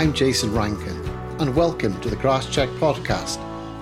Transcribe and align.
I'm 0.00 0.14
Jason 0.14 0.54
Rankin, 0.54 0.96
and 1.40 1.54
welcome 1.54 2.00
to 2.00 2.08
the 2.08 2.16
Grass 2.16 2.48
Check 2.48 2.70
podcast, 2.80 3.36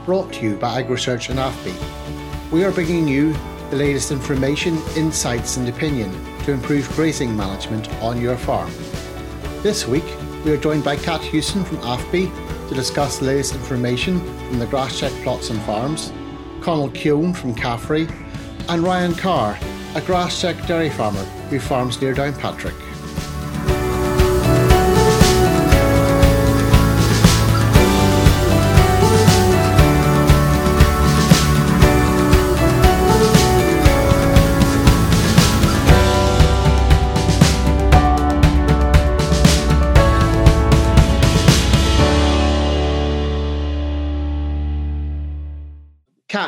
brought 0.05 0.33
to 0.33 0.43
you 0.43 0.57
by 0.57 0.83
AgriSearch 0.83 1.30
and 1.30 1.39
AFBI. 1.39 2.51
We 2.51 2.64
are 2.64 2.73
bringing 2.73 3.07
you 3.07 3.34
the 3.71 3.77
latest 3.77 4.11
information, 4.11 4.83
insights, 4.96 5.59
and 5.59 5.69
opinion 5.69 6.11
to 6.43 6.51
improve 6.51 6.91
grazing 6.96 7.37
management 7.37 7.89
on 8.02 8.20
your 8.20 8.37
farm. 8.37 8.69
This 9.62 9.87
week, 9.87 10.02
we 10.45 10.51
are 10.51 10.57
joined 10.57 10.83
by 10.83 10.96
Kat 10.96 11.20
Houston 11.20 11.62
from 11.62 11.77
AFBI 11.77 12.69
to 12.69 12.75
discuss 12.75 13.21
the 13.21 13.27
latest 13.27 13.55
information 13.55 14.19
from 14.48 14.59
the 14.59 14.66
Grass 14.66 14.98
Check 14.98 15.12
plots 15.23 15.50
and 15.50 15.62
farms, 15.62 16.12
Conal 16.60 16.91
Keown 16.91 17.32
from 17.32 17.55
CAFRE, 17.55 18.10
and 18.69 18.82
Ryan 18.82 19.15
Carr, 19.15 19.57
a 19.95 20.01
Grass 20.01 20.41
Check 20.41 20.66
dairy 20.66 20.91
farmer 20.91 21.23
who 21.48 21.60
farms 21.60 22.02
near 22.02 22.12
Downpatrick. 22.12 22.88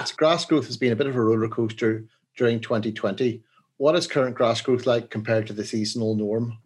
Kat, 0.00 0.14
grass 0.16 0.46
growth 0.46 0.64
has 0.64 0.78
been 0.78 0.92
a 0.92 0.96
bit 0.96 1.08
of 1.08 1.14
a 1.14 1.20
roller 1.20 1.46
coaster 1.46 2.06
during 2.34 2.58
2020. 2.58 3.42
What 3.76 3.94
is 3.96 4.06
current 4.06 4.34
grass 4.34 4.62
growth 4.62 4.86
like 4.86 5.10
compared 5.10 5.46
to 5.48 5.52
the 5.52 5.62
seasonal 5.62 6.14
norm? 6.14 6.56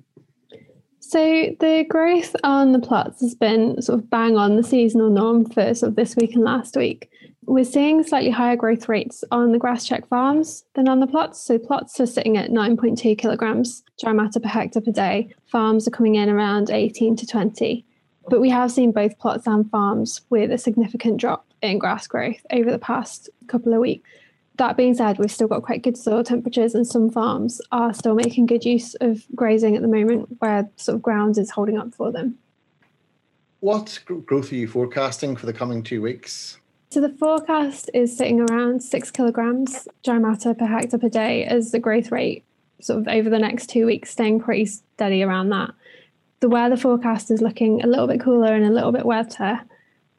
So 1.01 1.19
the 1.59 1.85
growth 1.89 2.37
on 2.45 2.71
the 2.71 2.79
plots 2.79 3.21
has 3.23 3.35
been 3.35 3.83
sort 3.83 3.99
of 3.99 4.09
bang 4.09 4.37
on 4.37 4.55
the 4.55 4.63
seasonal 4.63 5.11
norm 5.11 5.47
for 5.47 5.75
sort 5.75 5.91
of 5.91 5.97
this 5.97 6.15
week 6.15 6.35
and 6.37 6.45
last 6.45 6.77
week. 6.77 7.11
We're 7.47 7.65
seeing 7.65 8.05
slightly 8.05 8.31
higher 8.31 8.55
growth 8.55 8.89
rates 8.89 9.25
on 9.33 9.51
the 9.51 9.59
grass 9.59 9.85
check 9.85 10.07
farms 10.07 10.65
than 10.77 10.89
on 10.89 11.01
the 11.01 11.09
plots. 11.09 11.45
So 11.45 11.59
plots 11.59 11.99
are 11.99 12.07
sitting 12.07 12.37
at 12.37 12.53
9.2 12.53 13.19
kilograms 13.19 13.83
dry 14.01 14.13
matter 14.13 14.39
per 14.39 14.49
hectare 14.49 14.81
per 14.81 14.93
day. 14.93 15.35
Farms 15.51 15.89
are 15.89 15.91
coming 15.93 16.15
in 16.15 16.29
around 16.29 16.71
18 16.71 17.17
to 17.17 17.27
20. 17.27 17.85
But 18.29 18.41
we 18.41 18.51
have 18.51 18.71
seen 18.71 18.93
both 18.93 19.19
plots 19.19 19.49
and 19.49 19.69
farms 19.71 20.21
with 20.31 20.53
a 20.53 20.57
significant 20.57 21.19
drop 21.21 21.47
in 21.71 21.79
grass 21.79 22.07
growth 22.07 22.45
over 22.51 22.71
the 22.71 22.79
past 22.79 23.29
couple 23.47 23.73
of 23.73 23.81
weeks. 23.81 24.09
That 24.57 24.77
being 24.77 24.95
said, 24.95 25.19
we've 25.19 25.33
still 25.33 25.49
got 25.49 25.65
quite 25.65 25.83
good 25.83 25.97
soil 25.97 26.23
temperatures, 26.23 26.75
and 26.75 26.87
some 26.87 27.11
farms 27.11 27.61
are 27.73 27.93
still 27.93 28.15
making 28.15 28.47
good 28.47 28.65
use 28.65 28.95
of 29.01 29.25
grazing 29.35 29.75
at 29.75 29.83
the 29.83 29.89
moment 29.89 30.29
where 30.39 30.71
sort 30.77 30.95
of 30.95 31.03
ground 31.03 31.39
is 31.39 31.51
holding 31.51 31.77
up 31.77 31.93
for 31.93 32.13
them. 32.13 32.39
What 33.59 33.99
growth 34.07 34.53
are 34.53 34.57
you 34.57 34.69
forecasting 34.69 35.37
for 35.37 35.47
the 35.47 35.53
coming 35.53 35.83
two 35.83 36.03
weeks? 36.03 36.59
So 36.91 37.01
the 37.01 37.09
forecast 37.09 37.91
is 37.93 38.17
sitting 38.17 38.41
around 38.41 38.81
six 38.81 39.11
kilograms 39.11 39.89
dry 40.05 40.19
matter 40.19 40.55
per 40.55 40.67
hectare 40.67 41.01
per 41.01 41.09
day 41.09 41.45
as 41.45 41.73
the 41.73 41.81
growth 41.81 42.13
rate, 42.13 42.45
sort 42.81 43.01
of 43.01 43.09
over 43.09 43.29
the 43.29 43.39
next 43.41 43.69
two 43.69 43.87
weeks, 43.87 44.11
staying 44.11 44.39
pretty 44.39 44.67
steady 44.67 45.25
around 45.25 45.49
that. 45.49 45.71
The 46.39 46.49
weather 46.49 46.77
forecast 46.77 47.33
is 47.33 47.43
looking 47.43 47.83
a 47.83 47.89
little 47.89 48.07
bit 48.07 48.21
cooler 48.21 48.55
and 48.55 48.65
a 48.65 48.71
little 48.71 48.93
bit 48.93 49.07
wetter, 49.07 49.61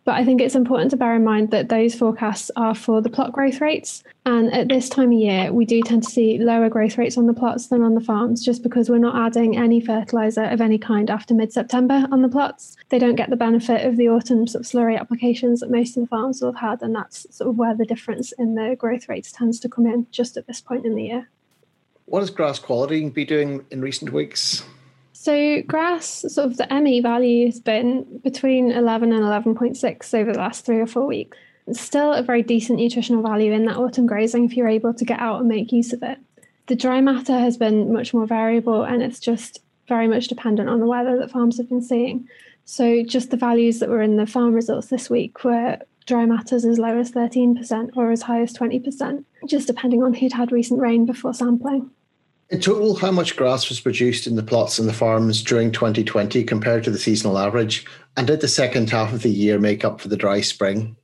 but 0.06 0.14
I 0.14 0.24
think 0.24 0.40
it's 0.40 0.54
important 0.54 0.92
to 0.92 0.98
bear 0.98 1.16
in 1.16 1.24
mind 1.24 1.50
that 1.50 1.70
those 1.70 1.96
forecasts 1.96 2.52
are 2.56 2.76
for 2.76 3.02
the 3.02 3.10
plot 3.10 3.34
growth 3.34 3.60
rates. 3.60 4.04
And 4.28 4.54
at 4.54 4.70
this 4.70 4.88
time 4.88 5.12
of 5.12 5.18
year, 5.18 5.52
we 5.52 5.66
do 5.66 5.82
tend 5.82 6.04
to 6.04 6.10
see 6.10 6.38
lower 6.38 6.70
growth 6.70 7.00
rates 7.00 7.18
on 7.18 7.26
the 7.26 7.34
plots 7.34 7.68
than 7.68 7.82
on 7.82 7.96
the 7.96 8.02
farms, 8.02 8.46
just 8.46 8.62
because 8.62 8.88
we're 8.88 9.00
not 9.00 9.16
adding 9.16 9.58
any 9.58 9.82
fertiliser 9.82 10.44
of 10.44 10.62
any 10.62 10.78
kind 10.78 11.10
after 11.10 11.34
mid 11.34 11.52
September 11.52 12.08
on 12.12 12.22
the 12.22 12.30
plots. 12.30 12.78
They 12.90 13.00
don't 13.00 13.16
get 13.16 13.32
the 13.32 13.36
benefit 13.36 13.84
of 13.84 13.98
the 13.98 14.08
autumn 14.08 14.46
sort 14.46 14.64
of 14.64 14.72
slurry 14.72 15.00
applications 15.00 15.62
that 15.62 15.72
most 15.72 15.98
of 15.98 16.04
the 16.04 16.08
farms 16.08 16.40
will 16.40 16.54
have 16.54 16.62
had. 16.62 16.82
And 16.84 16.96
that's 16.96 17.26
sort 17.36 17.50
of 17.50 17.58
where 17.58 17.76
the 17.76 17.86
difference 17.86 18.32
in 18.34 18.54
the 18.54 18.76
growth 18.78 19.10
rates 19.10 19.32
tends 19.32 19.60
to 19.62 19.70
come 19.70 19.88
in 19.88 20.06
just 20.12 20.38
at 20.38 20.46
this 20.46 20.62
point 20.62 20.86
in 20.86 20.94
the 20.94 21.04
year. 21.04 21.30
What 22.06 22.20
has 22.20 22.30
grass 22.30 22.60
quality 22.60 23.10
been 23.10 23.26
doing 23.26 23.66
in 23.72 23.82
recent 23.82 24.14
weeks? 24.14 24.64
So 25.26 25.64
grass, 25.64 26.24
sort 26.28 26.46
of 26.46 26.58
the 26.58 26.68
ME 26.82 27.02
value 27.02 27.48
has 27.48 27.60
been 27.60 28.20
between 28.24 28.72
11 28.72 29.12
and 29.12 29.24
11.6 29.24 30.14
over 30.14 30.32
the 30.32 30.38
last 30.38 30.64
three 30.64 30.80
or 30.80 30.86
four 30.86 31.08
weeks. 31.08 31.36
It's 31.66 31.82
still 31.82 32.14
a 32.14 32.22
very 32.22 32.44
decent 32.44 32.78
nutritional 32.78 33.24
value 33.24 33.52
in 33.52 33.66
that 33.66 33.78
autumn 33.78 34.06
grazing 34.06 34.46
if 34.46 34.56
you're 34.56 34.68
able 34.68 34.94
to 34.94 35.04
get 35.04 35.20
out 35.20 35.40
and 35.40 35.50
make 35.50 35.72
use 35.72 35.94
of 35.94 36.04
it. 36.04 36.20
The 36.68 36.76
dry 36.76 37.02
matter 37.02 37.40
has 37.40 37.58
been 37.58 37.92
much 37.92 38.14
more 38.14 38.28
variable 38.28 38.84
and 38.84 39.02
it's 39.02 39.20
just 39.20 39.64
very 39.88 40.08
much 40.08 40.28
dependent 40.28 40.70
on 40.70 40.80
the 40.80 40.86
weather 40.86 41.18
that 41.18 41.32
farms 41.32 41.58
have 41.58 41.70
been 41.70 41.82
seeing. 41.82 42.30
So 42.66 43.04
just 43.04 43.32
the 43.32 43.38
values 43.38 43.80
that 43.80 43.90
were 43.90 44.04
in 44.04 44.18
the 44.18 44.28
farm 44.28 44.54
results 44.54 44.90
this 44.90 45.10
week 45.10 45.44
were 45.44 45.80
dry 46.06 46.28
matters 46.28 46.66
as 46.66 46.78
low 46.78 47.00
as 47.00 47.12
13% 47.12 47.98
or 47.98 48.12
as 48.12 48.22
high 48.22 48.44
as 48.44 48.54
20%, 48.54 49.26
just 49.48 49.66
depending 49.66 50.04
on 50.04 50.14
who'd 50.14 50.34
had 50.34 50.52
recent 50.52 50.80
rain 50.80 51.08
before 51.08 51.34
sampling. 51.34 51.90
In 52.52 52.62
total, 52.62 52.96
how 52.96 53.10
much 53.10 53.36
grass 53.36 53.70
was 53.70 53.80
produced 53.80 54.28
in 54.28 54.36
the 54.36 54.44
plots 54.44 54.78
and 54.78 54.88
the 54.88 54.94
farms 54.94 55.42
during 55.42 55.72
2020 55.72 56.44
compared 56.44 56.84
to 56.84 56.92
the 56.92 57.00
seasonal 57.00 57.40
average? 57.40 57.86
And 58.16 58.28
did 58.28 58.42
the 58.42 58.48
second 58.48 58.92
half 58.92 59.14
of 59.14 59.24
the 59.24 59.32
year 59.32 59.58
make 59.58 59.84
up 59.84 60.00
for 60.00 60.10
the 60.10 60.18
dry 60.18 60.42
spring? 60.42 60.96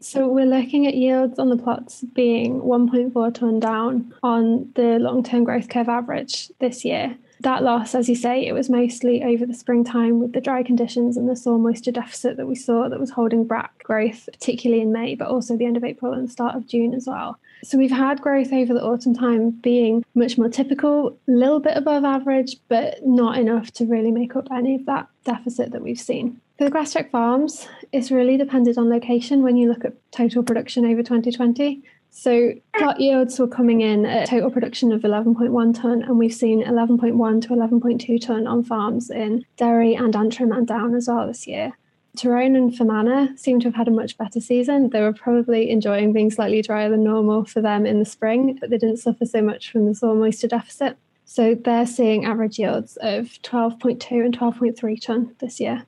So 0.00 0.28
we're 0.28 0.46
looking 0.46 0.86
at 0.86 0.94
yields 0.94 1.38
on 1.38 1.50
the 1.50 1.56
plots 1.56 2.04
being 2.14 2.62
1.4 2.62 3.34
tonne 3.34 3.60
down 3.60 4.14
on 4.22 4.70
the 4.76 4.98
long 4.98 5.22
term 5.22 5.44
growth 5.44 5.68
curve 5.68 5.88
average 5.90 6.50
this 6.58 6.84
year. 6.84 7.18
That 7.40 7.62
loss, 7.62 7.94
as 7.94 8.08
you 8.08 8.16
say, 8.16 8.46
it 8.46 8.52
was 8.52 8.68
mostly 8.68 9.22
over 9.22 9.46
the 9.46 9.54
springtime 9.54 10.18
with 10.18 10.32
the 10.32 10.40
dry 10.40 10.62
conditions 10.62 11.16
and 11.16 11.28
the 11.28 11.36
soil 11.36 11.58
moisture 11.58 11.92
deficit 11.92 12.36
that 12.36 12.48
we 12.48 12.56
saw 12.56 12.88
that 12.88 12.98
was 12.98 13.10
holding 13.10 13.44
back 13.44 13.82
growth, 13.84 14.28
particularly 14.32 14.82
in 14.82 14.92
May, 14.92 15.14
but 15.14 15.28
also 15.28 15.56
the 15.56 15.66
end 15.66 15.76
of 15.76 15.84
April 15.84 16.12
and 16.12 16.30
start 16.30 16.56
of 16.56 16.66
June 16.66 16.94
as 16.94 17.06
well. 17.06 17.38
So 17.62 17.78
we've 17.78 17.90
had 17.90 18.20
growth 18.20 18.52
over 18.52 18.74
the 18.74 18.84
autumn 18.84 19.14
time 19.14 19.50
being 19.50 20.04
much 20.14 20.36
more 20.36 20.48
typical, 20.48 21.16
a 21.28 21.30
little 21.30 21.60
bit 21.60 21.76
above 21.76 22.04
average, 22.04 22.56
but 22.68 23.06
not 23.06 23.38
enough 23.38 23.70
to 23.72 23.86
really 23.86 24.10
make 24.10 24.34
up 24.36 24.48
any 24.52 24.74
of 24.74 24.86
that 24.86 25.08
deficit 25.24 25.70
that 25.72 25.82
we've 25.82 26.00
seen. 26.00 26.40
For 26.58 26.64
the 26.64 26.70
grass 26.70 26.92
check 26.92 27.12
farms, 27.12 27.68
it's 27.92 28.10
really 28.10 28.36
depended 28.36 28.78
on 28.78 28.90
location 28.90 29.42
when 29.42 29.56
you 29.56 29.68
look 29.68 29.84
at 29.84 29.94
total 30.10 30.42
production 30.42 30.84
over 30.84 31.04
2020. 31.04 31.82
So 32.10 32.52
plot 32.76 33.00
yields 33.00 33.38
were 33.38 33.46
coming 33.46 33.80
in 33.80 34.04
at 34.04 34.28
total 34.28 34.50
production 34.50 34.92
of 34.92 35.02
11.1 35.02 35.80
tonne, 35.80 36.02
and 36.02 36.18
we've 36.18 36.34
seen 36.34 36.64
11.1 36.64 37.42
to 37.42 37.48
11.2 37.48 38.20
tonne 38.20 38.46
on 38.46 38.64
farms 38.64 39.10
in 39.10 39.44
Derry 39.56 39.94
and 39.94 40.14
Antrim 40.16 40.52
and 40.52 40.66
Down 40.66 40.94
as 40.94 41.08
well 41.08 41.26
this 41.26 41.46
year. 41.46 41.72
Tyrone 42.16 42.56
and 42.56 42.76
Fermanagh 42.76 43.38
seem 43.38 43.60
to 43.60 43.68
have 43.68 43.76
had 43.76 43.86
a 43.86 43.92
much 43.92 44.18
better 44.18 44.40
season. 44.40 44.90
They 44.90 45.00
were 45.00 45.12
probably 45.12 45.70
enjoying 45.70 46.12
being 46.12 46.30
slightly 46.30 46.62
drier 46.62 46.90
than 46.90 47.04
normal 47.04 47.44
for 47.44 47.60
them 47.60 47.86
in 47.86 48.00
the 48.00 48.04
spring, 48.04 48.58
but 48.60 48.70
they 48.70 48.78
didn't 48.78 48.96
suffer 48.96 49.24
so 49.24 49.40
much 49.40 49.70
from 49.70 49.86
the 49.86 49.94
soil 49.94 50.16
moisture 50.16 50.48
deficit. 50.48 50.96
So 51.24 51.54
they're 51.54 51.86
seeing 51.86 52.24
average 52.24 52.58
yields 52.58 52.96
of 53.02 53.26
12.2 53.42 54.24
and 54.24 54.36
12.3 54.36 55.00
tonne 55.00 55.36
this 55.38 55.60
year. 55.60 55.86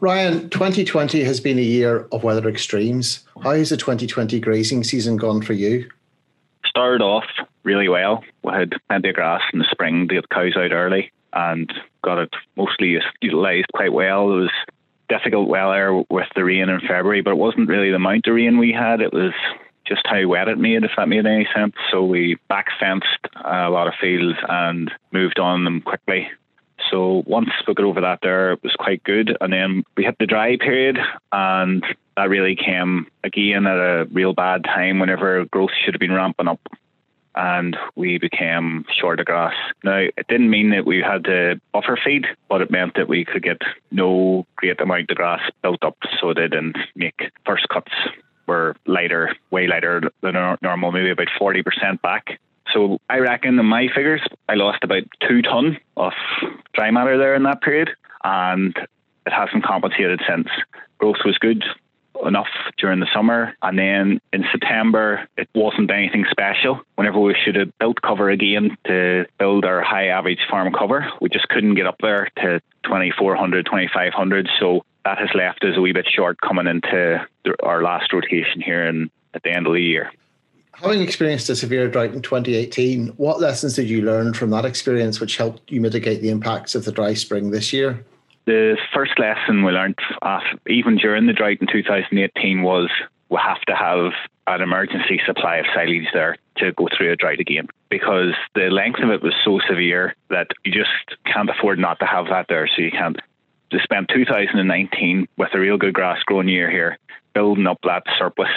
Ryan, 0.00 0.48
2020 0.48 1.22
has 1.24 1.40
been 1.40 1.58
a 1.58 1.62
year 1.62 2.06
of 2.10 2.22
weather 2.22 2.48
extremes. 2.48 3.22
How 3.42 3.52
has 3.52 3.68
the 3.68 3.76
2020 3.76 4.40
grazing 4.40 4.82
season 4.82 5.18
gone 5.18 5.42
for 5.42 5.52
you? 5.52 5.90
Started 6.64 7.04
off 7.04 7.26
really 7.64 7.88
well. 7.88 8.24
We 8.42 8.52
had 8.52 8.72
plenty 8.88 9.10
of 9.10 9.14
grass 9.14 9.42
in 9.52 9.58
the 9.58 9.66
spring 9.70 10.08
to 10.08 10.14
get 10.14 10.30
cows 10.30 10.56
out 10.56 10.72
early 10.72 11.12
and 11.34 11.70
got 12.02 12.18
it 12.18 12.32
mostly 12.56 12.96
utilised 13.20 13.68
quite 13.74 13.92
well. 13.92 14.32
It 14.32 14.40
was 14.40 14.50
difficult 15.10 15.48
weather 15.48 16.02
with 16.08 16.28
the 16.34 16.44
rain 16.44 16.70
in 16.70 16.80
February, 16.80 17.20
but 17.20 17.32
it 17.32 17.38
wasn't 17.38 17.68
really 17.68 17.90
the 17.90 17.96
amount 17.96 18.26
of 18.26 18.34
rain 18.34 18.56
we 18.56 18.72
had. 18.72 19.02
It 19.02 19.12
was 19.12 19.34
just 19.84 20.06
how 20.06 20.26
wet 20.26 20.48
it 20.48 20.56
made, 20.56 20.82
if 20.82 20.92
that 20.96 21.10
made 21.10 21.26
any 21.26 21.46
sense. 21.54 21.74
So 21.92 22.04
we 22.04 22.38
back 22.48 22.68
fenced 22.80 23.28
uh, 23.36 23.66
a 23.66 23.70
lot 23.70 23.86
of 23.86 23.94
fields 24.00 24.38
and 24.48 24.90
moved 25.12 25.38
on 25.38 25.64
them 25.64 25.82
quickly. 25.82 26.30
So 26.90 27.22
once 27.26 27.50
we 27.66 27.74
got 27.74 27.84
over 27.84 28.00
that 28.00 28.20
there, 28.22 28.52
it 28.52 28.62
was 28.62 28.74
quite 28.78 29.02
good. 29.04 29.36
And 29.40 29.52
then 29.52 29.84
we 29.96 30.04
hit 30.04 30.16
the 30.18 30.26
dry 30.26 30.56
period 30.56 30.98
and 31.32 31.84
that 32.16 32.28
really 32.28 32.56
came 32.56 33.06
again 33.24 33.66
at 33.66 33.76
a 33.76 34.08
real 34.12 34.34
bad 34.34 34.64
time 34.64 34.98
whenever 34.98 35.44
growth 35.46 35.70
should 35.84 35.94
have 35.94 36.00
been 36.00 36.12
ramping 36.12 36.48
up 36.48 36.60
and 37.34 37.76
we 37.94 38.18
became 38.18 38.84
short 39.00 39.20
of 39.20 39.26
grass. 39.26 39.54
Now, 39.84 39.98
it 39.98 40.26
didn't 40.28 40.50
mean 40.50 40.70
that 40.70 40.84
we 40.84 41.00
had 41.00 41.24
to 41.24 41.60
buffer 41.72 41.98
feed, 42.04 42.26
but 42.48 42.60
it 42.60 42.70
meant 42.70 42.94
that 42.96 43.08
we 43.08 43.24
could 43.24 43.42
get 43.42 43.62
no 43.90 44.46
great 44.56 44.80
amount 44.80 45.10
of 45.10 45.16
grass 45.16 45.40
built 45.62 45.82
up 45.82 45.96
so 46.20 46.34
they 46.34 46.48
didn't 46.48 46.76
make 46.96 47.30
first 47.46 47.68
cuts 47.68 47.92
were 48.46 48.74
lighter, 48.86 49.34
way 49.50 49.68
lighter 49.68 50.02
than 50.22 50.34
normal, 50.60 50.90
maybe 50.90 51.10
about 51.10 51.28
40% 51.40 52.02
back. 52.02 52.40
So 52.72 52.98
I 53.08 53.18
reckon 53.18 53.58
in 53.58 53.66
my 53.66 53.88
figures, 53.94 54.22
I 54.48 54.54
lost 54.54 54.84
about 54.84 55.02
two 55.26 55.42
ton 55.42 55.78
of 55.96 56.12
dry 56.74 56.90
matter 56.90 57.18
there 57.18 57.34
in 57.34 57.42
that 57.44 57.62
period, 57.62 57.90
and 58.22 58.76
it 59.26 59.32
hasn't 59.32 59.64
compensated 59.64 60.20
since. 60.28 60.48
Growth 60.98 61.24
was 61.24 61.38
good, 61.38 61.64
enough 62.26 62.48
during 62.78 63.00
the 63.00 63.06
summer. 63.12 63.54
And 63.62 63.78
then 63.78 64.20
in 64.32 64.44
September, 64.52 65.26
it 65.36 65.48
wasn't 65.54 65.90
anything 65.90 66.24
special. 66.30 66.80
Whenever 66.96 67.18
we 67.18 67.34
should 67.44 67.56
have 67.56 67.76
built 67.78 68.00
cover 68.02 68.30
again 68.30 68.76
to 68.86 69.26
build 69.38 69.64
our 69.64 69.82
high 69.82 70.08
average 70.08 70.40
farm 70.48 70.72
cover, 70.72 71.06
we 71.20 71.28
just 71.28 71.48
couldn't 71.48 71.74
get 71.74 71.86
up 71.86 71.96
there 72.00 72.28
to 72.36 72.60
2400, 72.84 73.66
2500. 73.66 74.48
So 74.58 74.84
that 75.04 75.18
has 75.18 75.30
left 75.34 75.64
us 75.64 75.76
a 75.76 75.80
wee 75.80 75.92
bit 75.92 76.08
short 76.08 76.40
coming 76.40 76.66
into 76.66 77.26
our 77.62 77.82
last 77.82 78.12
rotation 78.12 78.60
here 78.60 78.86
in, 78.86 79.10
at 79.34 79.42
the 79.42 79.50
end 79.50 79.66
of 79.66 79.72
the 79.72 79.80
year. 79.80 80.12
Having 80.82 81.02
experienced 81.02 81.50
a 81.50 81.56
severe 81.56 81.88
drought 81.88 82.14
in 82.14 82.22
2018, 82.22 83.08
what 83.18 83.38
lessons 83.38 83.74
did 83.74 83.90
you 83.90 84.00
learn 84.00 84.32
from 84.32 84.48
that 84.48 84.64
experience 84.64 85.20
which 85.20 85.36
helped 85.36 85.70
you 85.70 85.78
mitigate 85.78 86.22
the 86.22 86.30
impacts 86.30 86.74
of 86.74 86.86
the 86.86 86.92
dry 86.92 87.12
spring 87.12 87.50
this 87.50 87.70
year? 87.70 88.02
The 88.46 88.78
first 88.94 89.18
lesson 89.18 89.62
we 89.62 89.72
learned, 89.72 89.98
uh, 90.22 90.40
even 90.66 90.96
during 90.96 91.26
the 91.26 91.34
drought 91.34 91.58
in 91.60 91.66
2018, 91.66 92.62
was 92.62 92.88
we 93.28 93.36
have 93.42 93.60
to 93.62 93.76
have 93.76 94.12
an 94.46 94.62
emergency 94.62 95.20
supply 95.26 95.56
of 95.56 95.66
silage 95.74 96.08
there 96.14 96.36
to 96.56 96.72
go 96.72 96.88
through 96.96 97.12
a 97.12 97.16
drought 97.16 97.40
again 97.40 97.68
because 97.90 98.32
the 98.54 98.70
length 98.70 99.00
of 99.00 99.10
it 99.10 99.22
was 99.22 99.34
so 99.44 99.60
severe 99.68 100.14
that 100.30 100.46
you 100.64 100.72
just 100.72 101.20
can't 101.26 101.50
afford 101.50 101.78
not 101.78 101.98
to 101.98 102.06
have 102.06 102.26
that 102.30 102.46
there. 102.48 102.66
So 102.74 102.80
you 102.80 102.90
can't. 102.90 103.18
To 103.72 103.78
spend 103.84 104.08
2019 104.12 105.28
with 105.36 105.50
a 105.52 105.60
real 105.60 105.76
good 105.76 105.94
grass 105.94 106.20
growing 106.24 106.48
year 106.48 106.68
here, 106.68 106.98
building 107.34 107.68
up 107.68 107.78
that 107.84 108.02
surplus 108.18 108.48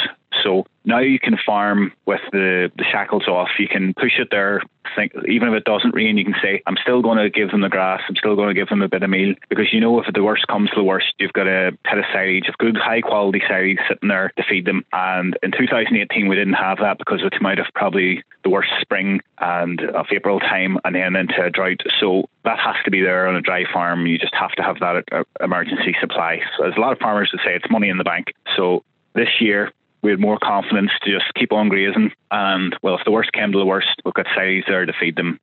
so 0.44 0.66
now 0.86 1.00
you 1.00 1.20
can 1.20 1.38
farm 1.46 1.94
with 2.06 2.22
the, 2.32 2.72
the 2.78 2.84
shackles 2.92 3.28
off. 3.28 3.50
You 3.60 3.68
can 3.68 3.94
push 3.94 4.20
it 4.20 4.30
there. 4.32 4.62
Think, 4.96 5.14
even 5.30 5.48
if 5.48 5.54
it 5.56 5.64
doesn't 5.64 5.96
rain, 5.96 6.18
you 6.18 6.26
can 6.26 6.36
say, 6.42 6.62
I'm 6.68 6.76
still 6.82 7.02
going 7.02 7.18
to 7.18 7.30
give 7.30 7.52
them 7.52 7.62
the 7.62 7.70
grass. 7.70 8.02
I'm 8.08 8.16
still 8.16 8.36
going 8.36 8.50
to 8.50 8.54
give 8.54 8.68
them 8.68 8.82
a 8.82 8.90
bit 8.90 9.02
of 9.02 9.10
meal 9.10 9.34
because 9.50 9.72
you 9.72 9.80
know 9.80 10.00
if 10.00 10.14
the 10.14 10.24
worst 10.24 10.46
comes 10.48 10.70
to 10.72 10.76
the 10.76 10.84
worst, 10.84 11.14
you've 11.20 11.34
got 11.34 11.48
a 11.48 11.72
pit 11.86 11.98
of 11.98 12.06
silage, 12.12 12.48
of 12.50 12.58
good 12.58 12.78
high 12.78 13.02
quality 13.02 13.42
silage 13.48 13.80
sitting 13.88 14.10
there 14.10 14.32
to 14.36 14.44
feed 14.44 14.66
them. 14.66 14.84
And 14.92 15.38
in 15.42 15.52
2018, 15.52 16.28
we 16.28 16.36
didn't 16.36 16.54
have 16.54 16.80
that 16.80 16.98
because 16.98 17.22
we 17.24 17.30
came 17.30 17.46
out 17.46 17.60
of 17.60 17.68
probably 17.74 18.24
the 18.44 18.50
worst 18.50 18.70
spring 18.82 19.22
and 19.40 19.82
of 19.82 20.08
April 20.12 20.40
time 20.40 20.78
and 20.84 20.96
then 20.96 21.16
into 21.16 21.42
a 21.42 21.50
drought. 21.50 21.82
So 22.00 22.26
that 22.44 22.60
has 22.60 22.76
to 22.84 22.92
be 22.92 23.02
there 23.02 23.28
on 23.28 23.36
a 23.36 23.42
dry 23.42 23.64
farm. 23.72 24.06
You 24.06 24.18
just 24.18 24.36
have 24.36 24.52
to 24.52 24.64
have 24.64 24.80
that 24.80 25.06
uh, 25.12 25.24
emergency 25.42 25.96
supply. 26.02 26.40
So 26.58 26.64
there's 26.64 26.78
a 26.78 26.82
lot 26.82 26.92
of 26.92 27.00
farmers 27.00 27.30
that 27.32 27.40
say 27.46 27.56
it's 27.56 27.72
money 27.72 27.88
in 27.88 27.98
the 27.98 28.04
bank. 28.04 28.34
So 28.58 28.84
this 29.14 29.30
year, 29.40 29.72
we 30.04 30.12
had 30.12 30.20
more 30.20 30.38
confidence 30.38 30.92
to 31.02 31.12
just 31.12 31.34
keep 31.34 31.52
on 31.52 31.70
grazing. 31.70 32.12
And 32.30 32.76
well, 32.84 32.96
if 32.96 33.06
the 33.06 33.12
worst 33.12 33.32
came 33.32 33.52
to 33.52 33.58
the 33.58 33.66
worst, 33.66 33.88
we've 34.06 34.14
got 34.14 34.28
silage 34.36 34.66
there 34.68 34.86
to 34.86 34.94
feed 34.94 35.16
them. 35.16 35.40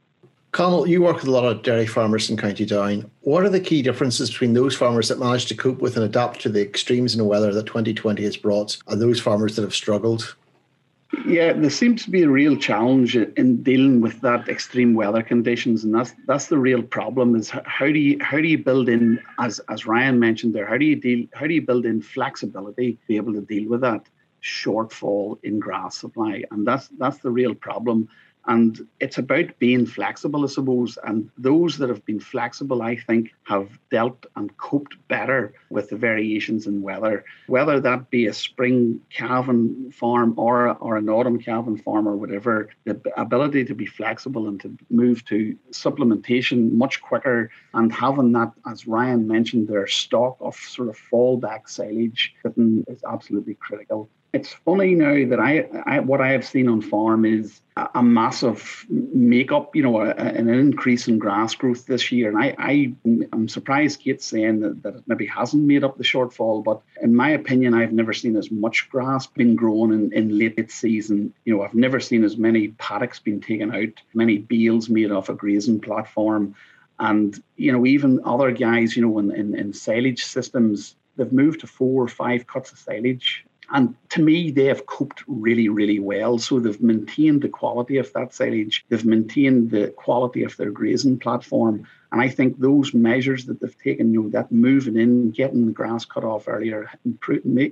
Conal, 0.53 0.87
you 0.87 1.03
work 1.03 1.17
with 1.17 1.27
a 1.27 1.31
lot 1.31 1.45
of 1.45 1.63
dairy 1.63 1.87
farmers 1.87 2.29
in 2.29 2.37
County 2.37 2.67
Down. 2.67 3.09
What 3.21 3.45
are 3.45 3.49
the 3.49 3.61
key 3.61 3.83
differences 3.83 4.31
between 4.31 4.55
those 4.55 4.77
farmers 4.77 5.09
that 5.09 5.19
managed 5.19 5.49
to 5.49 5.57
cope 5.57 5.81
with 5.81 5.97
and 5.97 6.05
adapt 6.05 6.41
to 6.41 6.49
the 6.49 6.61
extremes 6.61 7.15
in 7.15 7.19
the 7.19 7.25
weather 7.25 7.55
that 7.55 7.67
2020 7.67 8.23
has 8.25 8.37
brought 8.37 8.77
and 8.89 9.01
those 9.01 9.21
farmers 9.21 9.57
that 9.57 9.63
have 9.63 9.75
struggled? 9.75 10.35
Yeah, 11.27 11.53
there 11.53 11.71
seems 11.71 12.05
to 12.05 12.11
be 12.11 12.23
a 12.23 12.29
real 12.29 12.57
challenge 12.57 13.17
in 13.17 13.63
dealing 13.63 14.01
with 14.01 14.21
that 14.21 14.49
extreme 14.49 14.95
weather 14.95 15.23
conditions, 15.23 15.83
and 15.83 15.93
that's 15.93 16.15
that's 16.27 16.47
the 16.47 16.59
real 16.59 16.83
problem. 16.83 17.35
Is 17.35 17.51
how 17.51 17.87
do 17.87 17.99
you 17.99 18.19
how 18.21 18.37
do 18.37 18.47
you 18.47 18.59
build 18.59 18.89
in 18.89 19.21
as 19.39 19.61
as 19.69 19.87
Ryan 19.87 20.21
mentioned 20.21 20.55
there? 20.55 20.67
How 20.67 20.79
do 20.79 20.85
you 20.85 20.95
deal? 20.95 21.27
How 21.35 21.49
do 21.49 21.55
you 21.55 21.63
build 21.63 21.85
in 21.85 22.01
flexibility 22.01 22.93
to 22.93 23.07
be 23.09 23.17
able 23.17 23.33
to 23.33 23.41
deal 23.41 23.69
with 23.69 23.81
that? 23.81 24.07
Shortfall 24.43 25.39
in 25.43 25.59
grass 25.59 25.97
supply, 25.97 26.45
and 26.51 26.67
that's 26.67 26.89
that's 26.99 27.19
the 27.19 27.31
real 27.31 27.55
problem. 27.55 28.09
And 28.47 28.89
it's 29.01 29.19
about 29.19 29.59
being 29.59 29.87
flexible, 29.87 30.45
I 30.45 30.47
suppose. 30.49 30.99
And 31.05 31.31
those 31.37 31.77
that 31.79 31.89
have 31.89 32.05
been 32.07 32.21
flexible, 32.21 32.83
I 32.83 32.97
think, 32.97 33.33
have 33.45 33.79
dealt 33.91 34.27
and 34.37 34.57
coped 34.57 34.97
better 35.09 35.53
with 35.69 35.91
the 35.91 35.97
variations 35.97 36.67
in 36.67 36.81
weather, 36.81 37.25
whether 37.49 37.81
that 37.81 38.11
be 38.11 38.27
a 38.27 38.33
spring 38.33 39.01
calving 39.11 39.93
farm 39.93 40.35
or, 40.39 40.75
or 40.79 40.97
an 40.97 41.09
autumn 41.09 41.39
calving 41.39 41.77
farm 41.77 42.09
or 42.09 42.17
whatever. 42.17 42.71
The 42.85 43.01
ability 43.17 43.67
to 43.67 43.75
be 43.75 43.87
flexible 43.87 44.49
and 44.49 44.59
to 44.61 44.77
move 44.89 45.25
to 45.27 45.57
supplementation 45.73 46.73
much 46.73 47.03
quicker 47.03 47.51
and 47.75 47.93
having 47.93 48.33
that, 48.33 48.53
as 48.67 48.87
Ryan 48.87 49.29
mentioned, 49.29 49.69
their 49.69 49.87
stock 49.87 50.39
of 50.41 50.57
sort 50.57 50.89
of 50.89 50.99
fallback 50.99 51.69
silage 51.69 52.35
is 52.89 53.05
absolutely 53.05 53.55
critical 53.55 54.09
it's 54.33 54.53
funny 54.53 54.95
now 54.95 55.29
that 55.29 55.41
I, 55.41 55.69
I, 55.87 56.01
what 56.01 56.21
I 56.21 56.29
have 56.29 56.47
seen 56.47 56.69
on 56.69 56.81
farm 56.81 57.25
is 57.25 57.61
a, 57.77 57.89
a 57.97 58.03
massive 58.03 58.87
makeup, 58.89 59.75
you 59.75 59.83
know, 59.83 60.01
a, 60.01 60.11
an 60.11 60.49
increase 60.49 61.09
in 61.09 61.19
grass 61.19 61.55
growth 61.55 61.87
this 61.87 62.13
year. 62.13 62.29
And 62.29 62.39
I, 62.39 62.55
I 62.59 62.93
am 63.33 63.49
surprised 63.49 64.01
Kate's 64.01 64.25
saying 64.27 64.61
that, 64.61 64.83
that 64.85 64.97
it 64.97 65.03
maybe 65.09 65.27
hasn't 65.27 65.67
made 65.67 65.83
up 65.83 65.99
the 65.99 66.05
shortfall. 66.05 66.63
But 66.63 66.81
in 67.03 67.15
my 67.15 67.31
opinion, 67.31 67.75
I've 67.75 67.93
never 67.93 68.13
seen 68.13 68.37
as 68.37 68.53
much 68.53 68.89
grass 68.89 69.27
being 69.27 69.57
grown 69.57 69.93
in, 69.93 70.13
in 70.13 70.39
late 70.39 70.71
season. 70.71 71.35
You 71.45 71.57
know, 71.57 71.63
I've 71.63 71.75
never 71.75 71.99
seen 71.99 72.23
as 72.23 72.37
many 72.37 72.69
paddocks 72.69 73.19
being 73.19 73.41
taken 73.41 73.75
out, 73.75 73.95
many 74.15 74.39
bales 74.39 74.89
made 74.89 75.11
off 75.11 75.29
a 75.29 75.35
grazing 75.35 75.81
platform. 75.81 76.55
And, 77.01 77.43
you 77.57 77.73
know, 77.73 77.85
even 77.85 78.21
other 78.25 78.53
guys, 78.53 78.95
you 78.95 79.03
know, 79.03 79.19
in, 79.19 79.35
in, 79.35 79.59
in 79.59 79.73
silage 79.73 80.25
systems, 80.25 80.95
they've 81.17 81.33
moved 81.33 81.61
to 81.61 81.67
four 81.67 82.05
or 82.05 82.09
five 82.09 82.47
cuts 82.47 82.71
of 82.71 82.79
silage 82.79 83.45
and 83.73 83.95
to 84.11 84.23
me, 84.23 84.51
they 84.51 84.65
have 84.65 84.87
coped 84.87 85.23
really, 85.27 85.69
really 85.69 86.01
well. 86.01 86.39
So 86.39 86.59
they've 86.59 86.81
maintained 86.81 87.43
the 87.43 87.49
quality 87.49 87.99
of 87.99 88.13
that 88.13 88.35
silage, 88.35 88.85
they've 88.89 89.05
maintained 89.05 89.71
the 89.71 89.89
quality 89.97 90.43
of 90.43 90.57
their 90.57 90.71
grazing 90.71 91.19
platform. 91.19 91.87
And 92.13 92.21
I 92.21 92.29
think 92.29 92.59
those 92.59 92.93
measures 92.93 93.47
that 93.47 93.61
they've 93.61 93.83
taken, 93.83 94.13
you 94.13 94.25
know, 94.25 94.29
that 94.31 94.51
moving 94.51 94.97
in, 94.97 95.31
getting 95.31 95.67
the 95.67 95.73
grass 95.73 96.05
cut 96.05 96.25
off 96.25 96.49
earlier, 96.49 96.91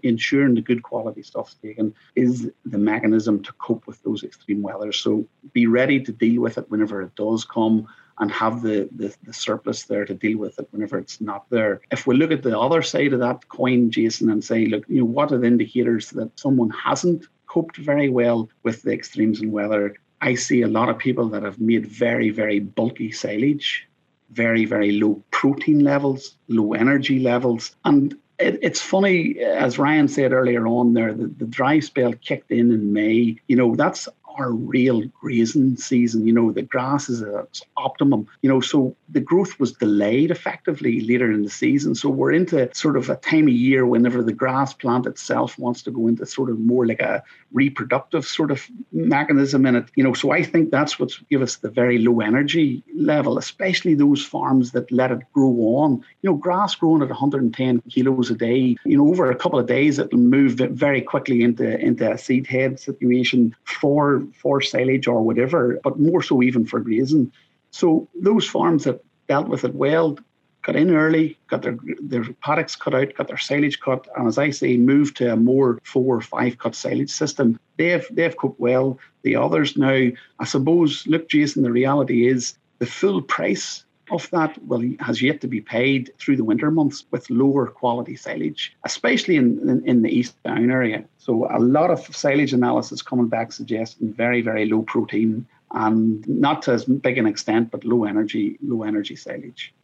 ensuring 0.05 0.55
the 0.55 0.61
good 0.61 0.85
quality 0.85 1.23
stuff's 1.25 1.55
taken, 1.55 1.93
is 2.15 2.49
the 2.65 2.79
mechanism 2.79 3.43
to 3.43 3.53
cope 3.55 3.89
with 3.89 4.01
those 4.05 4.23
extreme 4.23 4.63
weather. 4.63 4.93
So 4.93 5.27
be 5.53 5.67
ready 5.67 6.01
to 6.05 6.13
deal 6.13 6.41
with 6.41 6.57
it 6.57 6.71
whenever 6.71 7.03
it 7.03 7.17
does 7.17 7.45
come 7.45 7.89
and 8.21 8.31
have 8.31 8.63
the, 8.63 8.89
the, 8.95 9.15
the, 9.23 9.33
surplus 9.33 9.85
there 9.85 10.05
to 10.05 10.15
deal 10.15 10.39
with 10.39 10.59
it 10.59 10.69
whenever 10.71 10.99
it's 10.99 11.21
not 11.21 11.49
there. 11.51 11.81
If 11.91 12.07
we 12.07 12.17
look 12.17 12.31
at 12.31 12.43
the 12.43 12.59
other 12.59 12.83
side 12.83 13.13
of 13.13 13.21
that 13.21 13.49
coin, 13.49 13.91
Jason, 13.91 14.31
and 14.31 14.43
say, 14.43 14.67
look, 14.67 14.85
you 14.89 15.01
know, 15.01 15.05
what 15.05 15.33
are 15.33 15.39
the 15.39 15.47
indicators 15.47 16.11
that 16.11 16.39
someone 16.39 16.71
hasn't 16.71 17.27
coped 17.47 17.77
very 17.77 18.09
well 18.09 18.49
with 18.63 18.83
the 18.83 18.93
extremes 18.93 19.41
in 19.41 19.53
weather? 19.53 19.95
I 20.21 20.35
see 20.35 20.63
a 20.63 20.69
lot 20.69 20.89
of 20.89 20.99
people 20.99 21.29
that 21.29 21.45
have 21.45 21.61
made 21.61 21.87
very, 21.87 22.31
very 22.31 22.59
bulky 22.59 23.13
silage, 23.13 23.89
very, 24.31 24.65
very 24.65 24.93
low 24.93 25.23
protein 25.31 25.85
levels, 25.85 26.37
low 26.49 26.73
energy 26.73 27.21
levels. 27.21 27.77
And 27.85 28.17
it, 28.39 28.59
it's 28.63 28.81
funny, 28.81 29.39
as 29.39 29.79
Ryan 29.79 30.09
said 30.09 30.33
earlier 30.33 30.67
on 30.67 30.95
there, 30.95 31.13
the, 31.13 31.27
the 31.27 31.47
dry 31.47 31.81
spell 31.81 32.13
kicked 32.15 32.51
in 32.51 32.73
in 32.73 32.93
May. 32.93 33.37
You 33.47 33.57
know, 33.57 33.75
that's 33.77 34.09
our 34.39 34.53
real 34.53 35.03
grazing 35.21 35.77
season. 35.77 36.27
You 36.27 36.33
know, 36.33 36.53
the 36.53 36.63
grass 36.63 37.09
is 37.09 37.23
at 37.23 37.61
optimum. 37.77 38.29
You 38.43 38.49
know, 38.49 38.61
so 38.61 38.97
the 39.09 39.21
growth 39.21 39.59
was 39.59 39.73
delayed 39.73 40.31
effectively 40.31 41.01
later 41.01 41.31
in 41.31 41.43
the 41.43 41.51
season. 41.51 41.95
So 41.95 42.09
we're 42.09 42.33
into 42.33 42.73
sort 42.75 42.97
of 42.97 43.11
a 43.11 43.17
time 43.17 43.49
of 43.49 43.55
year 43.55 43.85
whenever 43.87 44.23
the 44.23 44.33
grass 44.33 44.73
plant 44.73 45.07
itself 45.07 45.59
wants 45.59 45.83
to 45.83 45.91
go 45.91 46.07
into 46.07 46.27
sort 46.27 46.51
of 46.51 46.59
more 46.59 46.87
like 46.87 47.01
a 47.01 47.23
reproductive 47.53 48.25
sort 48.25 48.51
of 48.51 48.67
mechanism 48.93 49.67
in 49.67 49.77
it. 49.77 49.87
You 49.95 50.05
know, 50.05 50.15
so 50.15 50.31
I 50.31 50.43
think 50.43 50.71
that's 50.71 50.99
what's 50.99 51.19
give 51.31 51.43
us 51.43 51.57
the 51.57 51.71
very 51.71 51.99
low 51.99 52.21
energy 52.21 52.83
level, 52.95 53.39
especially 53.39 53.95
those 53.95 54.25
farms 54.25 54.73
that 54.73 54.91
let 54.93 55.11
it 55.11 55.21
grow 55.33 55.55
on. 55.79 56.05
You 56.23 56.31
know, 56.31 56.37
grass 56.37 56.75
growing 56.75 57.03
at 57.03 57.09
110 57.09 57.83
kilos 57.91 58.31
a 58.31 58.35
day. 58.35 58.77
You 58.85 58.97
know, 58.97 59.09
over 59.09 59.31
a 59.31 59.37
couple 59.37 59.59
of 59.59 59.67
days 59.67 59.99
it'll 59.99 60.19
move 60.19 60.53
very 60.53 61.03
quickly 61.03 61.43
into 61.43 61.79
into 61.79 62.13
a 62.13 62.19
seed 62.19 62.47
head 62.47 62.79
situation 62.79 63.55
for 63.65 64.23
for 64.35 64.61
silage 64.61 65.07
or 65.07 65.23
whatever, 65.23 65.81
but 65.83 65.99
more 65.99 66.23
so 66.23 66.43
even 66.43 66.67
for 66.67 66.81
grazing. 66.81 67.33
So 67.71 68.09
those 68.15 68.49
farms 68.49 68.85
that 68.85 69.05
dealt 69.29 69.49
with 69.49 69.65
it 69.65 69.75
well 69.75 70.19
got 70.63 70.77
in 70.77 70.95
early, 70.95 71.39
got 71.49 71.63
their 71.63 71.79
their 72.03 72.25
paddocks 72.43 72.77
cut 72.77 72.95
out, 72.95 73.15
got 73.15 73.29
their 73.29 73.39
silage 73.39 73.81
cut, 73.81 74.07
and 74.17 74.29
as 74.29 74.39
I 74.39 74.51
say, 74.51 74.77
moved 74.77 75.17
to 75.17 75.33
a 75.33 75.37
more 75.37 75.79
four 75.83 76.17
or 76.17 76.21
five 76.21 76.59
cut 76.59 76.75
silage 76.75 77.11
system. 77.11 77.59
They've 77.77 78.07
they've 78.11 78.37
coped 78.37 78.61
well. 78.61 78.99
The 79.23 79.37
others 79.37 79.77
now, 79.77 80.09
I 80.39 80.45
suppose, 80.45 81.07
look, 81.07 81.29
Jason, 81.29 81.63
the 81.63 81.73
reality 81.73 82.27
is 82.29 82.55
the 82.81 82.87
full 82.87 83.23
price 83.23 83.85
of 84.11 84.29
that 84.31 84.57
well 84.65 84.83
has 85.01 85.23
yet 85.23 85.41
to 85.41 85.49
be 85.49 85.61
paid 85.61 86.13
through 86.19 86.37
the 86.37 86.45
winter 86.45 86.71
months 86.71 87.05
with 87.11 87.29
lower 87.31 87.67
quality 87.67 88.17
silage, 88.17 88.77
especially 88.85 89.37
in, 89.37 89.59
in, 89.69 89.85
in, 89.87 90.03
the 90.03 90.11
East 90.11 90.43
Down 90.43 90.71
area. 90.71 91.05
So 91.19 91.47
a 91.51 91.59
lot 91.59 91.91
of 91.91 92.01
silage 92.15 92.53
analysis 92.53 93.03
coming 93.03 93.29
back 93.29 93.53
suggesting 93.53 94.13
very, 94.13 94.43
very 94.43 94.67
low 94.67 94.83
protein 94.83 95.47
and 95.73 96.27
not 96.29 96.63
to 96.63 96.73
as 96.73 96.85
big 96.85 97.19
an 97.19 97.27
extent, 97.27 97.71
but 97.71 97.85
low 97.85 98.05
energy, 98.05 98.59
low 98.63 98.83
energy 98.83 99.17
silage. 99.17 99.75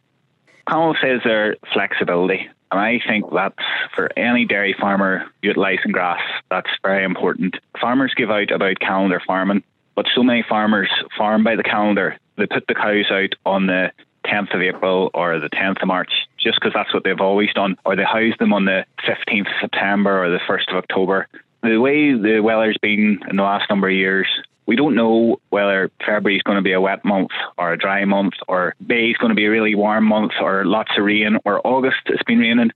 Conal 0.67 0.95
says 0.99 1.21
there 1.23 1.57
flexibility. 1.73 2.49
And 2.71 2.79
I 2.79 2.99
think 3.07 3.25
that's 3.31 3.63
for 3.95 4.09
any 4.17 4.45
dairy 4.45 4.75
farmer 4.79 5.25
utilising 5.41 5.91
grass, 5.91 6.21
that's 6.49 6.69
very 6.81 7.05
important. 7.05 7.57
Farmers 7.79 8.13
give 8.15 8.31
out 8.31 8.51
about 8.51 8.79
calendar 8.79 9.21
farming, 9.25 9.63
but 9.95 10.07
so 10.13 10.23
many 10.23 10.43
farmers 10.47 10.89
farm 11.17 11.43
by 11.43 11.55
the 11.55 11.63
calendar. 11.63 12.17
They 12.37 12.47
put 12.47 12.67
the 12.67 12.75
cows 12.75 13.11
out 13.11 13.35
on 13.45 13.67
the 13.67 13.91
10th 14.25 14.53
of 14.53 14.61
April 14.61 15.09
or 15.13 15.39
the 15.39 15.49
10th 15.49 15.81
of 15.81 15.87
March, 15.87 16.11
just 16.37 16.59
because 16.59 16.73
that's 16.73 16.93
what 16.93 17.03
they've 17.03 17.21
always 17.21 17.53
done, 17.53 17.77
or 17.85 17.95
they 17.95 18.03
house 18.03 18.33
them 18.39 18.53
on 18.53 18.65
the 18.65 18.85
15th 19.07 19.47
of 19.47 19.53
September 19.61 20.23
or 20.23 20.29
the 20.29 20.39
1st 20.47 20.69
of 20.69 20.77
October. 20.77 21.27
The 21.63 21.77
way 21.77 22.13
the 22.13 22.41
weather's 22.41 22.77
been 22.81 23.19
in 23.29 23.35
the 23.37 23.43
last 23.43 23.69
number 23.69 23.89
of 23.89 23.95
years, 23.95 24.27
we 24.67 24.75
don't 24.75 24.95
know 24.95 25.39
whether 25.49 25.91
February 26.05 26.37
is 26.37 26.43
going 26.43 26.57
to 26.57 26.61
be 26.61 26.73
a 26.73 26.81
wet 26.81 27.05
month 27.05 27.31
or 27.57 27.71
a 27.71 27.77
dry 27.77 28.05
month, 28.05 28.33
or 28.47 28.75
May 28.79 29.09
is 29.09 29.17
going 29.17 29.29
to 29.29 29.35
be 29.35 29.45
a 29.45 29.51
really 29.51 29.75
warm 29.75 30.05
month, 30.05 30.33
or 30.41 30.65
lots 30.65 30.91
of 30.97 31.05
rain, 31.05 31.37
or 31.45 31.65
August 31.65 32.01
it's 32.07 32.23
been 32.23 32.39
raining. 32.39 32.71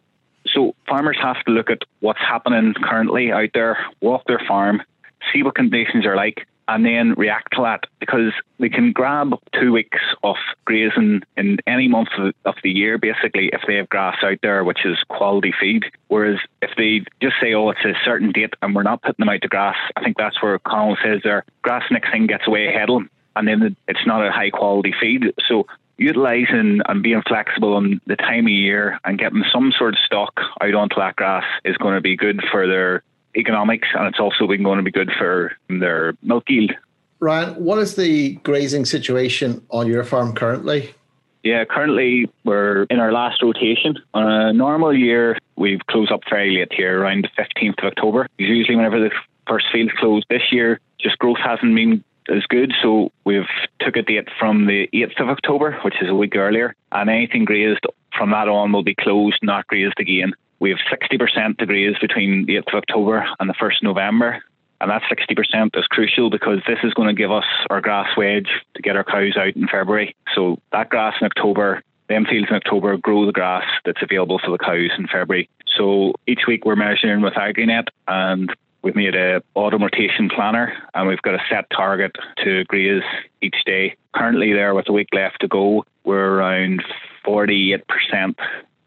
So 0.53 0.75
farmers 0.87 1.17
have 1.21 1.43
to 1.45 1.51
look 1.51 1.69
at 1.69 1.83
what's 1.99 2.19
happening 2.19 2.73
currently 2.81 3.31
out 3.31 3.49
there, 3.53 3.77
walk 4.01 4.23
their 4.25 4.41
farm, 4.47 4.81
see 5.33 5.43
what 5.43 5.55
conditions 5.55 6.05
are 6.05 6.15
like, 6.15 6.47
and 6.69 6.85
then 6.85 7.13
react 7.17 7.53
to 7.55 7.63
that 7.63 7.85
because 7.99 8.31
they 8.59 8.69
can 8.69 8.91
grab 8.91 9.33
two 9.59 9.71
weeks 9.71 9.97
of 10.23 10.35
grazing 10.65 11.23
in 11.35 11.57
any 11.65 11.88
month 11.88 12.09
of, 12.45 12.55
the 12.61 12.69
year, 12.69 12.97
basically, 12.97 13.49
if 13.53 13.61
they 13.67 13.75
have 13.75 13.89
grass 13.89 14.17
out 14.21 14.38
there, 14.43 14.63
which 14.63 14.85
is 14.85 14.97
quality 15.07 15.53
feed. 15.59 15.83
Whereas 16.09 16.39
if 16.61 16.71
they 16.77 17.01
just 17.21 17.35
say, 17.41 17.53
oh, 17.53 17.69
it's 17.69 17.83
a 17.85 17.93
certain 18.05 18.31
date 18.31 18.53
and 18.61 18.75
we're 18.75 18.83
not 18.83 19.01
putting 19.01 19.15
them 19.17 19.29
out 19.29 19.41
to 19.41 19.47
grass, 19.47 19.77
I 19.95 20.03
think 20.03 20.17
that's 20.17 20.41
where 20.43 20.59
Colin 20.59 20.97
says 21.03 21.21
their 21.23 21.43
grass 21.63 21.83
next 21.89 22.11
thing 22.11 22.27
gets 22.27 22.45
away 22.47 22.67
ahead 22.67 22.89
of 22.89 22.97
them 22.97 23.09
and 23.35 23.47
then 23.47 23.75
it's 23.88 24.05
not 24.05 24.25
a 24.25 24.31
high 24.31 24.49
quality 24.49 24.93
feed. 24.99 25.33
So 25.47 25.65
utilising 25.97 26.81
and 26.88 27.03
being 27.03 27.21
flexible 27.27 27.75
on 27.75 28.01
the 28.05 28.15
time 28.15 28.45
of 28.45 28.51
year 28.51 28.99
and 29.03 29.17
getting 29.17 29.43
some 29.51 29.71
sort 29.77 29.93
of 29.93 29.99
stock 30.05 30.39
out 30.61 30.73
onto 30.73 30.95
that 30.97 31.15
grass 31.15 31.45
is 31.65 31.77
going 31.77 31.95
to 31.95 32.01
be 32.01 32.15
good 32.15 32.41
for 32.51 32.67
their 32.67 33.03
economics 33.39 33.88
and 33.93 34.08
it's 34.08 34.19
also 34.19 34.48
been 34.48 34.63
going 34.63 34.77
to 34.77 34.84
be 34.84 34.91
good 34.91 35.12
for 35.17 35.53
their 35.69 36.13
milk 36.22 36.43
yield. 36.50 36.72
Ryan, 37.19 37.55
what 37.55 37.79
is 37.79 37.96
the 37.96 38.36
grazing 38.43 38.86
situation 38.86 39.65
on 39.69 39.88
your 39.88 40.03
farm 40.03 40.34
currently? 40.34 40.93
Yeah, 41.43 41.63
currently 41.65 42.29
we're 42.43 42.84
in 42.84 43.00
our 43.00 43.12
last 43.12 43.41
rotation. 43.41 43.98
On 44.13 44.29
a 44.29 44.53
normal 44.53 44.93
year, 44.93 45.38
we 45.55 45.79
close 45.89 46.12
up 46.12 46.22
very 46.29 46.58
late 46.58 46.72
here, 46.72 47.01
around 47.01 47.25
the 47.25 47.43
15th 47.43 47.79
of 47.79 47.86
October. 47.86 48.27
Usually, 48.38 48.75
whenever 48.75 49.00
the 49.00 49.12
first 49.48 49.65
field 49.72 49.91
close 50.00 50.24
this 50.29 50.51
year, 50.51 50.79
just 51.00 51.17
growth 51.17 51.38
hasn't 51.43 51.74
been 51.75 52.03
as 52.29 52.43
good. 52.50 52.74
So 52.81 53.12
we've 53.24 53.48
took 53.79 53.96
a 53.96 54.01
date 54.01 54.27
from 54.38 54.67
the 54.67 54.89
8th 54.93 55.22
of 55.22 55.29
October, 55.29 55.79
which 55.84 55.96
is 56.01 56.10
a 56.10 56.15
week 56.15 56.36
earlier, 56.36 56.75
and 56.91 57.10
anything 57.10 57.46
grazed 57.46 57.86
from 58.17 58.31
that 58.31 58.50
on 58.50 58.72
will 58.72 58.84
be 58.84 58.96
closed, 58.96 59.39
not 59.41 59.67
grazed 59.67 60.00
again. 60.00 60.34
We 60.59 60.69
have 60.71 60.79
60% 60.91 61.57
degrees 61.57 61.95
between 62.01 62.45
the 62.45 62.55
8th 62.55 62.73
of 62.73 62.75
October 62.75 63.25
and 63.39 63.49
the 63.49 63.53
1st 63.53 63.77
of 63.77 63.83
November. 63.83 64.43
And 64.81 64.91
that 64.91 65.01
60% 65.11 65.77
is 65.77 65.85
crucial 65.87 66.29
because 66.29 66.59
this 66.67 66.79
is 66.83 66.93
going 66.93 67.09
to 67.09 67.13
give 67.13 67.31
us 67.31 67.45
our 67.69 67.81
grass 67.81 68.15
wedge 68.15 68.49
to 68.75 68.81
get 68.81 68.95
our 68.95 69.03
cows 69.03 69.35
out 69.37 69.55
in 69.55 69.67
February. 69.67 70.15
So 70.33 70.57
that 70.71 70.89
grass 70.89 71.15
in 71.19 71.25
October, 71.25 71.81
them 72.07 72.25
fields 72.25 72.47
in 72.49 72.55
October 72.55 72.95
grow 72.97 73.25
the 73.25 73.33
grass 73.33 73.65
that's 73.85 74.01
available 74.01 74.39
for 74.43 74.51
the 74.51 74.57
cows 74.57 74.91
in 74.97 75.07
February. 75.07 75.49
So 75.77 76.13
each 76.27 76.41
week 76.47 76.65
we're 76.65 76.77
measuring 76.77 77.21
with 77.21 77.33
AgriNet 77.33 77.87
and 78.07 78.53
we've 78.81 78.95
made 78.95 79.15
a 79.15 79.41
autumn 79.53 79.83
rotation 79.83 80.29
planner 80.29 80.73
and 80.93 81.07
we've 81.07 81.21
got 81.21 81.35
a 81.35 81.43
set 81.49 81.69
target 81.69 82.15
to 82.43 82.63
graze 82.65 83.03
each 83.41 83.57
day. 83.65 83.95
Currently 84.15 84.53
there 84.53 84.73
with 84.73 84.87
a 84.87 84.93
week 84.93 85.09
left 85.13 85.41
to 85.41 85.47
go, 85.49 85.85
we're 86.05 86.39
around 86.39 86.83
48% 87.25 87.83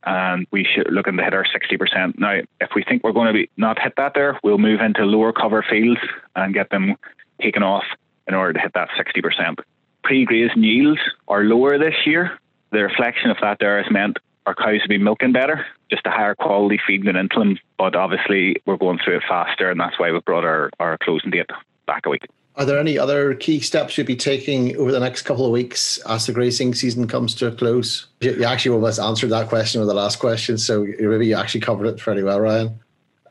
and 0.05 0.47
we 0.51 0.65
should 0.65 0.91
looking 0.91 1.17
to 1.17 1.25
hit 1.25 1.35
our 1.35 1.45
60%. 1.45 2.19
Now, 2.19 2.41
if 2.61 2.71
we 2.75 2.83
think 2.83 3.05
we're 3.05 3.13
going 3.13 3.29
to 3.29 3.33
be 3.33 3.51
not 3.57 3.79
hit 3.79 3.95
that 3.97 4.15
there, 4.15 4.39
we'll 4.43 4.59
move 4.59 4.81
into 4.81 5.05
lower 5.05 5.33
cover 5.33 5.65
fields 5.69 6.01
and 6.37 6.55
get 6.55 6.71
them 6.71 6.97
taken 7.41 7.63
off 7.63 7.85
in 8.27 8.35
order 8.35 8.53
to 8.53 8.61
hit 8.61 8.73
that 8.75 8.89
60%. 8.91 9.59
Pre-grazing 10.05 10.63
yields 10.63 11.01
are 11.29 11.45
lower 11.45 11.79
this 11.79 11.95
year. 12.07 12.39
The 12.71 12.83
reflection 12.83 13.31
of 13.31 13.37
that 13.41 13.59
there 13.61 13.83
has 13.83 13.91
meant 13.93 14.19
our 14.47 14.55
cows 14.55 14.81
will 14.81 14.89
be 14.89 14.99
milking 14.99 15.33
better, 15.33 15.65
just 15.91 16.07
a 16.07 16.11
higher 16.11 16.35
quality 16.35 16.81
feed 16.85 17.05
than 17.05 17.15
them. 17.15 17.59
But 17.79 17.95
obviously, 17.95 18.57
we're 18.67 18.77
going 18.77 18.99
through 19.05 19.19
it 19.19 19.23
faster, 19.29 19.71
and 19.71 19.79
that's 19.79 19.99
why 19.99 20.11
we've 20.11 20.25
brought 20.25 20.45
our, 20.45 20.71
our 20.81 20.99
closing 20.99 21.31
date 21.31 21.51
back 21.87 22.07
a 22.07 22.11
week. 22.11 22.27
Are 22.57 22.67
there 22.67 22.79
any 22.79 22.99
other 22.99 23.35
key 23.35 23.61
steps 23.61 23.97
you'll 23.97 24.07
be 24.07 24.17
taking 24.17 24.77
over 24.77 24.93
the 24.93 25.01
next 25.01 25.23
couple 25.23 25.47
of 25.47 25.53
weeks 25.53 25.99
as 26.07 26.27
the 26.27 26.33
grazing 26.33 26.75
season 26.75 27.09
comes 27.09 27.35
to 27.37 27.47
a 27.47 27.53
close? 27.53 28.07
You 28.21 28.45
actually 28.45 28.75
almost 28.75 29.01
answered 29.01 29.31
that 29.31 29.49
question 29.49 29.81
with 29.81 29.89
the 29.89 29.95
last 29.95 30.19
question, 30.19 30.59
so 30.59 30.85
maybe 30.85 31.27
you 31.27 31.35
actually 31.35 31.63
covered 31.63 31.87
it 31.87 31.97
pretty 31.97 32.23
well, 32.23 32.41
Ryan. 32.41 32.79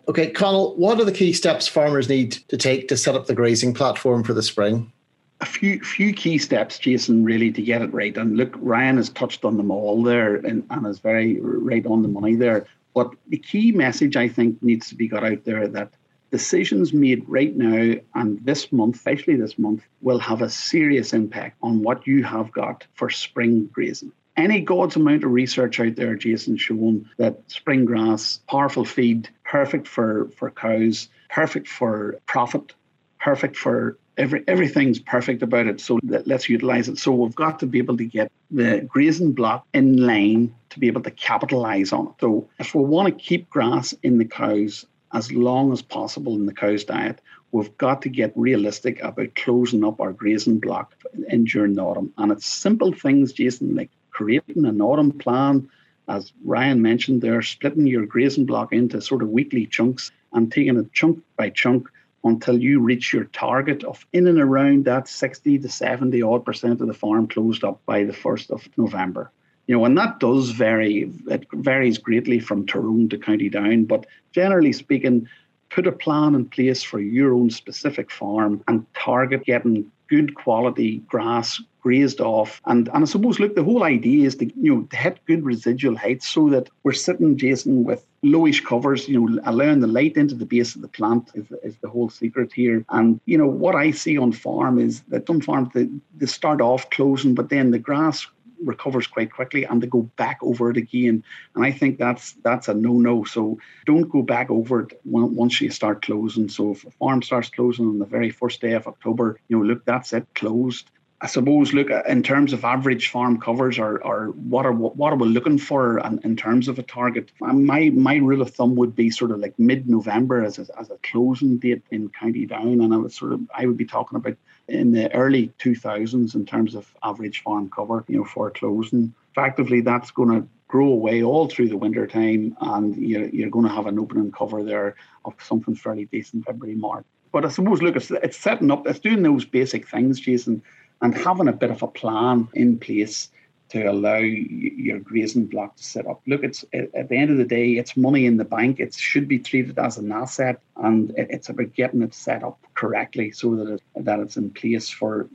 Okay, 0.08 0.32
Conal, 0.32 0.75
what 0.75 1.00
are 1.00 1.06
the 1.06 1.12
key 1.12 1.34
steps 1.34 1.68
farmers 1.68 2.10
need 2.10 2.32
to 2.48 2.58
take 2.58 2.88
to 2.88 2.98
set 2.98 3.16
up 3.16 3.28
the 3.28 3.36
grazing 3.36 3.75
platform 3.75 4.24
for 4.24 4.34
the 4.34 4.42
spring? 4.42 4.92
A 5.40 5.46
few 5.46 5.80
few 5.84 6.13
key 6.13 6.38
steps, 6.38 6.80
Jason, 6.80 7.24
really 7.24 7.51
to 7.51 7.62
get 7.62 7.82
it 7.82 7.94
right. 7.94 8.16
And 8.18 8.38
look, 8.38 8.54
Ryan 8.58 8.98
has 8.98 9.10
touched 9.10 9.46
on 9.46 9.58
them 9.58 9.72
all 9.72 10.01
there 10.04 10.36
and, 10.36 10.66
and 10.70 10.86
is 10.88 11.00
very 11.00 11.40
right 11.42 11.86
on 11.86 12.01
the 12.01 12.08
money 12.08 12.36
there. 12.36 12.66
But 12.94 13.13
the 13.28 13.38
key 13.38 13.72
message 13.72 14.16
I 14.16 14.28
think 14.28 14.62
needs 14.62 14.90
to 14.90 14.96
be 14.96 15.08
got 15.08 15.24
out 15.24 15.46
there 15.46 15.68
that 15.68 15.94
decisions 16.31 16.93
made 16.93 17.27
right 17.27 17.55
now 17.55 17.95
and 18.15 18.43
this 18.43 18.71
month, 18.71 18.95
especially 18.95 19.35
this 19.35 19.59
month, 19.59 19.83
will 20.01 20.19
have 20.19 20.41
a 20.41 20.50
serious 20.50 21.13
impact 21.13 21.57
on 21.61 21.83
what 21.83 22.07
you 22.07 22.23
have 22.23 22.51
got 22.51 22.85
for 22.93 23.09
spring 23.09 23.69
grazing. 23.71 24.11
Any 24.38 24.61
God's 24.61 24.95
amount 24.95 25.25
of 25.25 25.31
research 25.31 25.79
out 25.79 25.95
there, 25.95 26.15
Jason, 26.15 26.55
shown 26.55 27.09
that 27.17 27.39
spring 27.47 27.83
grass, 27.83 28.39
powerful 28.47 28.85
feed, 28.85 29.29
perfect 29.43 29.88
for, 29.88 30.29
for 30.38 30.50
cows, 30.50 31.09
perfect 31.29 31.67
for 31.67 32.17
profit, 32.25 32.73
perfect 33.19 33.57
for 33.57 33.97
every 34.17 34.43
everything's 34.47 35.00
perfect 35.00 35.41
about 35.41 35.67
it. 35.67 35.81
So 35.81 36.00
let's 36.03 36.50
utilize 36.50 36.88
it. 36.88 36.97
So 36.97 37.11
we've 37.11 37.35
got 37.35 37.59
to 37.59 37.65
be 37.65 37.79
able 37.79 37.97
to 37.97 38.05
get 38.05 38.31
the 38.50 38.81
grazing 38.81 39.33
block 39.33 39.65
in 39.73 39.97
line 39.97 40.55
to 40.69 40.79
be 40.79 40.88
able 40.88 41.01
to 41.01 41.11
capitalize 41.11 41.91
on 41.91 42.07
it. 42.07 42.13
So 42.21 42.50
if 42.59 42.73
we 42.73 42.83
want 42.83 43.07
to 43.07 43.23
keep 43.23 43.50
grass 43.50 43.93
in 44.03 44.17
the 44.17 44.25
cows 44.25 44.85
as 45.13 45.32
long 45.32 45.72
as 45.72 45.82
possible 45.82 46.36
in 46.36 46.46
the 46.46 46.53
cow's 46.53 46.84
diet. 46.84 47.20
We've 47.51 47.77
got 47.77 48.01
to 48.03 48.10
get 48.10 48.34
realistic 48.36 49.01
about 49.01 49.36
closing 49.36 49.84
up 49.84 50.00
our 50.00 50.13
grazing 50.13 50.60
block 50.60 50.96
in 51.27 51.46
during 51.46 51.74
the 51.74 51.82
autumn. 51.82 52.13
And 52.18 52.32
it's 52.32 52.46
simple 52.46 52.94
things, 52.94 53.34
Jason, 53.34 53.75
like 53.75 53.89
creating 54.12 54.65
an 54.65 54.82
autumn 54.82 55.12
plan, 55.12 55.70
as 56.08 56.32
Ryan 56.44 56.82
mentioned 56.82 57.22
there, 57.22 57.41
splitting 57.41 57.88
your 57.88 58.06
grazing 58.06 58.46
block 58.46 58.74
into 58.74 59.01
sort 59.01 59.22
of 59.22 59.30
weekly 59.30 59.65
chunks 59.65 60.12
and 60.34 60.51
taking 60.51 60.77
it 60.77 60.94
chunk 60.94 61.22
by 61.38 61.50
chunk 61.50 61.89
until 62.24 62.58
you 62.58 62.80
reach 62.80 63.13
your 63.13 63.25
target 63.25 63.84
of 63.84 64.06
in 64.13 64.27
and 64.27 64.39
around 64.39 64.86
that 64.86 65.08
60 65.08 65.60
to 65.60 65.70
70 65.70 66.22
odd 66.22 66.46
percent 66.46 66.80
of 66.82 66.88
the 66.88 66.94
farm 66.94 67.27
closed 67.27 67.63
up 67.63 67.82
by 67.86 68.03
the 68.03 68.13
1st 68.13 68.51
of 68.51 68.68
November 68.77 69.32
you 69.68 69.77
know, 69.77 69.86
and 69.86 69.98
that 69.98 70.20
does 70.20 70.51
vary. 70.51 71.12
It 71.27 71.46
varies 71.53 71.98
greatly 71.98 72.39
from 72.39 72.65
Tyrone 72.65 73.10
to 73.10 73.18
County 73.18 73.50
Down, 73.50 73.86
but 73.86 74.06
generally 74.32 74.74
speaking, 74.74 75.27
put 75.70 75.88
a 75.88 75.91
plan 75.91 76.36
in 76.36 76.46
place 76.46 76.84
for 76.84 77.00
your 77.00 77.34
own 77.34 77.50
specific 77.50 78.12
farm 78.12 78.63
and 78.68 78.86
target 78.94 79.46
getting 79.46 79.89
good 80.10 80.36
quality 80.36 80.98
grass 81.08 81.62
grazed 81.82 82.20
off. 82.20 82.62
And, 82.65 82.89
and 82.94 83.03
I 83.03 83.08
suppose, 83.08 83.39
look, 83.39 83.56
the 83.56 83.63
whole 83.63 83.84
idea 83.84 84.27
is 84.27 84.36
to, 84.36 84.46
you 84.46 84.75
know, 84.75 84.82
to 84.84 84.96
hit 84.96 85.20
good 85.25 85.44
residual 85.44 85.98
height 85.98 86.22
so 86.22 86.50
that 86.50 86.70
we're 86.84 86.91
sitting, 86.91 87.38
Jason, 87.38 87.86
with 87.86 88.06
lowish 88.24 88.63
covers, 88.63 89.08
you 89.08 89.20
know, 89.20 89.41
allowing 89.46 89.80
the 89.80 89.88
light 89.88 90.18
into 90.18 90.36
the 90.36 90.46
base 90.46 90.75
of 90.75 90.82
the 90.82 90.88
plant 90.89 91.32
is, 91.34 91.46
is 91.63 91.77
the 91.77 91.89
whole 91.89 92.10
secret 92.10 92.51
here. 92.53 92.86
And, 92.89 93.20
you 93.25 93.38
know, 93.38 93.48
what 93.48 93.74
I 93.74 93.91
see 93.91 94.18
on 94.18 94.32
farm 94.32 94.77
is 94.77 95.01
that 95.08 95.25
some 95.25 95.41
farms, 95.41 95.70
they, 95.74 95.88
they 96.18 96.25
start 96.25 96.62
off 96.62 96.89
closing, 96.89 97.34
but 97.34 97.50
then 97.50 97.72
the 97.72 97.80
grass 97.80 98.27
recovers 98.63 99.08
quite 99.08 99.32
quickly 99.32 99.63
and 99.65 99.82
they 99.82 99.88
go 99.88 100.03
back 100.18 100.39
over 100.41 100.70
it 100.72 100.77
again. 100.77 101.24
And 101.56 101.65
I 101.65 101.72
think 101.72 101.98
that's 101.98 102.34
that's 102.44 102.68
a 102.68 102.74
no-no. 102.74 103.24
So 103.24 103.58
don't 103.86 104.10
go 104.10 104.22
back 104.22 104.50
over 104.50 104.82
it 104.82 105.00
once 105.03 105.60
you 105.62 105.72
start 105.72 106.01
closing. 106.01 106.50
So 106.50 106.72
if 106.72 106.86
a 106.86 106.91
farm 106.91 107.22
starts 107.22 107.50
closing 107.50 107.86
on 107.86 108.00
the 108.00 108.06
very 108.06 108.30
first 108.30 108.62
day 108.62 108.74
of 108.74 108.88
October, 108.88 109.39
you 109.48 109.58
know, 109.58 109.63
look, 109.63 109.86
that's 109.86 110.13
it, 110.13 110.27
closed. 110.36 110.91
I 111.24 111.27
suppose, 111.27 111.72
look, 111.72 111.91
uh, 111.91 112.01
in 112.08 112.24
terms 112.24 112.51
of 112.51 112.65
average 112.65 113.10
farm 113.10 113.39
covers, 113.39 113.77
or, 113.77 114.03
or 114.03 114.30
what 114.30 114.65
are 114.65 114.74
what 114.74 115.13
are 115.13 115.15
we 115.15 115.27
looking 115.27 115.60
for 115.60 116.00
in, 116.00 116.20
in 116.24 116.36
terms 116.36 116.68
of 116.68 116.80
a 116.80 116.84
target? 116.84 117.32
My 117.39 117.91
my 117.91 118.15
rule 118.15 118.41
of 118.41 118.50
thumb 118.50 118.75
would 118.75 118.96
be 118.96 119.12
sort 119.12 119.30
of 119.30 119.39
like 119.39 119.53
mid-November 119.60 120.44
as 120.44 120.58
a, 120.58 120.65
as 120.80 120.89
a 120.89 120.98
closing 121.03 121.58
date 121.58 121.84
in 121.91 122.10
County 122.10 122.48
Down, 122.48 122.82
and 122.82 122.91
I 122.91 122.98
would 122.98 123.13
sort 123.13 123.34
of 123.34 123.41
I 123.56 123.68
would 123.68 123.77
be 123.77 123.86
talking 123.86 124.15
about 124.15 124.36
in 124.72 124.92
the 124.92 125.13
early 125.13 125.51
2000s 125.60 126.36
in 126.36 126.46
terms 126.46 126.75
of 126.75 126.94
average 127.04 127.44
farm 127.44 127.70
cover, 127.70 128.04
you 128.08 128.18
know, 128.18 128.25
for 128.25 128.50
closing. 128.51 129.13
Effectively, 129.32 129.82
that's 129.82 130.12
going 130.12 130.30
to 130.30 130.48
grow 130.68 130.88
away 130.88 131.22
all 131.22 131.48
through 131.48 131.68
the 131.68 131.78
winter 131.78 132.08
time, 132.08 132.56
and 132.62 132.96
you're, 132.96 133.28
you're 133.28 133.50
going 133.50 133.68
to 133.68 133.74
have 133.74 133.88
an 133.88 134.00
opening 134.00 134.32
cover 134.32 134.63
there 134.63 134.96
of 135.25 135.34
something 135.42 135.75
fairly 135.75 136.06
decent 136.06 136.46
February, 136.46 136.75
March. 136.75 137.06
But 137.32 137.46
I 137.46 137.50
suppose, 137.50 137.82
look, 137.82 137.96
it's, 137.96 138.12
it's 138.12 138.38
setting 138.38 138.72
up, 138.72 138.88
it's 138.88 139.00
doing 139.00 139.24
those 139.24 139.46
basic 139.46 139.88
things, 139.88 140.20
Jason, 140.20 140.62
and 141.01 141.16
having 141.16 141.48
a 141.48 141.54
bit 141.54 141.72
of 141.72 141.84
a 141.84 141.88
plan 141.88 142.48
in 142.54 142.78
place 142.78 143.30
to 143.72 143.84
allow 143.84 144.18
your 144.18 145.00
grazing 145.00 145.46
block 145.46 145.78
to 145.78 145.84
set 145.84 146.06
up. 146.06 146.22
Look, 146.28 146.44
it's 146.44 146.66
at 146.74 147.08
the 147.08 147.16
end 147.16 147.32
of 147.32 147.38
the 147.38 147.46
day, 147.46 147.72
it's 147.72 147.96
money 147.96 148.25
in 148.25 148.36
the 148.36 148.44
bank. 148.44 148.80
It 148.80 148.94
should 148.94 149.28
be 149.30 149.40
treated 149.40 149.80
as 149.80 149.98
an 149.98 150.12
asset, 150.12 150.62
and 150.75 151.13
it's 151.16 151.48
about 151.48 151.74
getting 151.74 152.01
it 152.01 152.13
set 152.13 152.44
up 152.44 152.60
correctly 152.74 153.32
so 153.32 153.56
that 153.56 153.74
it, 153.75 153.82
that 153.96 154.20
it's 154.20 154.36
in 154.36 154.50
place 154.50 154.90
for 154.90 155.30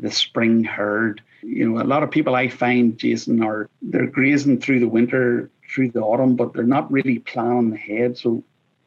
the 0.00 0.10
spring 0.10 0.64
herd. 0.64 1.22
You 1.42 1.70
know, 1.70 1.80
a 1.80 1.84
lot 1.84 2.02
of 2.02 2.10
people 2.10 2.34
I 2.34 2.48
find, 2.48 2.98
Jason, 2.98 3.40
are 3.42 3.70
they're 3.82 4.06
grazing 4.06 4.60
through 4.60 4.80
the 4.80 4.88
winter 4.88 5.50
through 5.72 5.90
the 5.90 6.00
autumn, 6.00 6.34
but 6.34 6.52
they're 6.52 6.64
not 6.64 6.90
really 6.90 7.20
planning 7.20 7.72
ahead. 7.72 8.18
So 8.18 8.42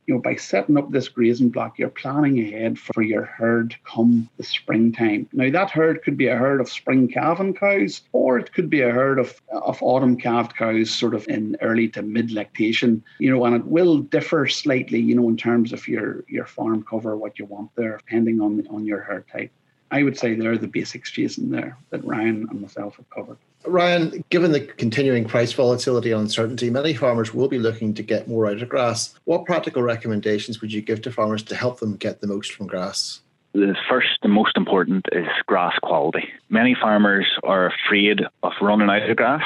you 0.09 0.15
know, 0.15 0.21
by 0.21 0.33
setting 0.33 0.75
up 0.75 0.89
this 0.89 1.07
grazing 1.07 1.49
block, 1.49 1.77
you're 1.77 1.87
planning 1.87 2.39
ahead 2.39 2.79
for 2.79 3.03
your 3.03 3.25
herd 3.25 3.75
come 3.83 4.27
the 4.37 4.43
springtime. 4.43 5.29
Now, 5.33 5.51
that 5.51 5.69
herd 5.69 6.01
could 6.01 6.17
be 6.17 6.25
a 6.25 6.35
herd 6.35 6.59
of 6.59 6.67
spring 6.67 7.07
calving 7.07 7.53
cows, 7.53 8.01
or 8.11 8.39
it 8.39 8.51
could 8.51 8.71
be 8.71 8.81
a 8.81 8.89
herd 8.89 9.19
of, 9.19 9.39
of 9.51 9.77
autumn 9.83 10.17
calved 10.17 10.55
cows, 10.55 10.89
sort 10.89 11.13
of 11.13 11.27
in 11.27 11.55
early 11.61 11.89
to 11.89 12.01
mid 12.01 12.31
lactation, 12.31 13.03
you 13.19 13.29
know, 13.29 13.45
and 13.45 13.55
it 13.55 13.65
will 13.65 13.99
differ 13.99 14.47
slightly, 14.47 14.99
you 14.99 15.13
know, 15.13 15.29
in 15.29 15.37
terms 15.37 15.73
of 15.73 15.87
your, 15.87 16.25
your 16.27 16.45
farm 16.47 16.81
cover, 16.81 17.15
what 17.15 17.37
you 17.37 17.45
want 17.45 17.69
there, 17.75 17.97
depending 17.97 18.41
on, 18.41 18.65
on 18.71 18.85
your 18.85 19.01
herd 19.01 19.27
type. 19.27 19.51
I 19.91 20.03
would 20.03 20.17
say 20.17 20.35
they're 20.35 20.57
the 20.57 20.67
basics, 20.67 21.11
Jason, 21.11 21.51
there 21.51 21.77
that 21.89 22.05
Ryan 22.05 22.47
and 22.49 22.61
myself 22.61 22.97
have 22.97 23.09
covered. 23.09 23.37
Ryan, 23.65 24.23
given 24.29 24.51
the 24.51 24.61
continuing 24.61 25.25
price 25.25 25.51
volatility 25.51 26.11
and 26.11 26.21
uncertainty, 26.21 26.69
many 26.69 26.93
farmers 26.93 27.33
will 27.33 27.49
be 27.49 27.59
looking 27.59 27.93
to 27.95 28.03
get 28.03 28.27
more 28.27 28.47
out 28.47 28.61
of 28.61 28.69
grass. 28.69 29.13
What 29.25 29.45
practical 29.45 29.81
recommendations 29.81 30.61
would 30.61 30.71
you 30.71 30.81
give 30.81 31.01
to 31.03 31.11
farmers 31.11 31.43
to 31.43 31.55
help 31.55 31.79
them 31.79 31.95
get 31.95 32.21
the 32.21 32.27
most 32.27 32.53
from 32.53 32.67
grass? 32.67 33.19
The 33.53 33.75
first 33.89 34.19
and 34.21 34.31
most 34.31 34.55
important 34.55 35.07
is 35.11 35.27
grass 35.47 35.73
quality. 35.81 36.29
Many 36.49 36.75
farmers 36.79 37.25
are 37.43 37.67
afraid 37.67 38.21
of 38.43 38.53
running 38.61 38.89
out 38.89 39.09
of 39.09 39.17
grass, 39.17 39.43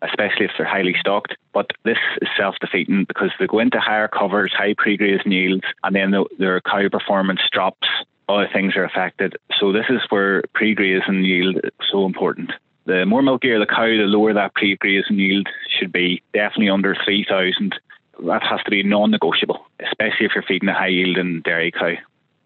especially 0.00 0.46
if 0.46 0.52
they're 0.56 0.66
highly 0.66 0.94
stocked. 0.98 1.36
But 1.52 1.70
this 1.84 1.98
is 2.20 2.28
self 2.36 2.56
defeating 2.60 3.04
because 3.04 3.30
they 3.38 3.46
go 3.46 3.58
into 3.58 3.78
higher 3.78 4.08
covers, 4.08 4.52
high 4.56 4.74
pre 4.76 4.96
grazing 4.96 5.32
yields, 5.32 5.64
and 5.84 5.94
then 5.94 6.12
the, 6.12 6.24
their 6.38 6.60
cow 6.62 6.88
performance 6.90 7.40
drops. 7.52 7.86
Other 8.28 8.48
things 8.52 8.76
are 8.76 8.84
affected. 8.84 9.36
So, 9.58 9.72
this 9.72 9.86
is 9.88 10.00
where 10.08 10.42
pre 10.54 10.74
grazing 10.74 11.24
yield 11.24 11.56
is 11.56 11.72
so 11.90 12.06
important 12.06 12.52
the 12.86 13.06
more 13.06 13.22
milkier 13.22 13.60
the 13.60 13.66
cow, 13.66 13.86
the 13.86 14.06
lower 14.06 14.32
that 14.32 14.54
pre-grazing 14.54 15.18
yield 15.18 15.48
should 15.78 15.92
be. 15.92 16.22
Definitely 16.32 16.70
under 16.70 16.96
3,000. 17.04 17.74
That 18.26 18.42
has 18.42 18.62
to 18.64 18.70
be 18.70 18.82
non-negotiable, 18.82 19.64
especially 19.80 20.26
if 20.26 20.32
you're 20.34 20.44
feeding 20.46 20.68
a 20.68 20.74
high 20.74 20.88
yielding 20.88 21.40
dairy 21.42 21.70
cow. 21.70 21.94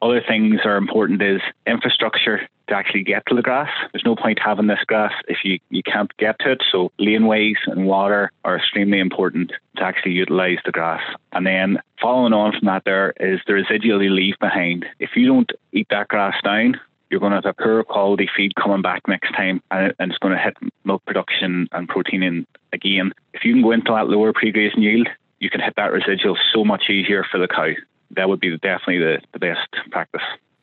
Other 0.06 0.22
things 0.22 0.60
are 0.64 0.76
important 0.76 1.20
is 1.20 1.40
infrastructure 1.66 2.48
to 2.68 2.74
actually 2.76 3.02
get 3.02 3.26
to 3.26 3.34
the 3.34 3.42
grass. 3.42 3.70
There's 3.92 4.04
no 4.04 4.14
point 4.14 4.38
having 4.38 4.68
this 4.68 4.78
grass 4.86 5.12
if 5.26 5.38
you, 5.42 5.58
you 5.70 5.82
can't 5.82 6.16
get 6.16 6.38
to 6.40 6.52
it. 6.52 6.62
So 6.70 6.92
laneways 7.00 7.56
and 7.66 7.86
water 7.86 8.30
are 8.44 8.56
extremely 8.56 9.00
important 9.00 9.50
to 9.76 9.82
actually 9.82 10.12
utilise 10.12 10.60
the 10.64 10.70
grass. 10.70 11.02
And 11.32 11.44
then 11.44 11.78
following 12.00 12.32
on 12.32 12.52
from 12.52 12.66
that 12.66 12.84
there 12.84 13.14
is 13.18 13.40
the 13.48 13.54
residual 13.54 14.00
you 14.00 14.10
leave 14.10 14.38
behind. 14.38 14.86
If 15.00 15.10
you 15.16 15.26
don't 15.26 15.50
eat 15.72 15.88
that 15.90 16.06
grass 16.06 16.36
down, 16.44 16.78
you're 17.10 17.18
going 17.18 17.32
to 17.32 17.38
have 17.38 17.46
a 17.46 17.60
poor 17.60 17.82
quality 17.82 18.28
feed 18.36 18.54
coming 18.54 18.82
back 18.82 19.08
next 19.08 19.32
time 19.32 19.60
and, 19.72 19.92
it's 19.98 20.18
going 20.18 20.36
to 20.36 20.40
hit 20.40 20.56
milk 20.84 21.04
production 21.04 21.66
and 21.72 21.88
protein 21.88 22.22
in 22.22 22.46
again. 22.72 23.12
If 23.34 23.44
you 23.44 23.54
can 23.54 23.62
go 23.62 23.72
into 23.72 23.90
that 23.90 24.06
lower 24.06 24.32
pre-grazing 24.32 24.82
yield, 24.82 25.08
you 25.38 25.50
can 25.50 25.60
hit 25.60 25.74
that 25.76 25.92
residual 25.92 26.36
so 26.52 26.64
much 26.64 26.88
easier 26.88 27.24
for 27.30 27.38
the 27.38 27.48
cow. 27.48 27.72
That 28.12 28.28
would 28.28 28.40
be 28.40 28.56
definitely 28.58 28.98
the, 28.98 29.18
the 29.32 29.38
best 29.38 29.68
practice. 29.90 30.22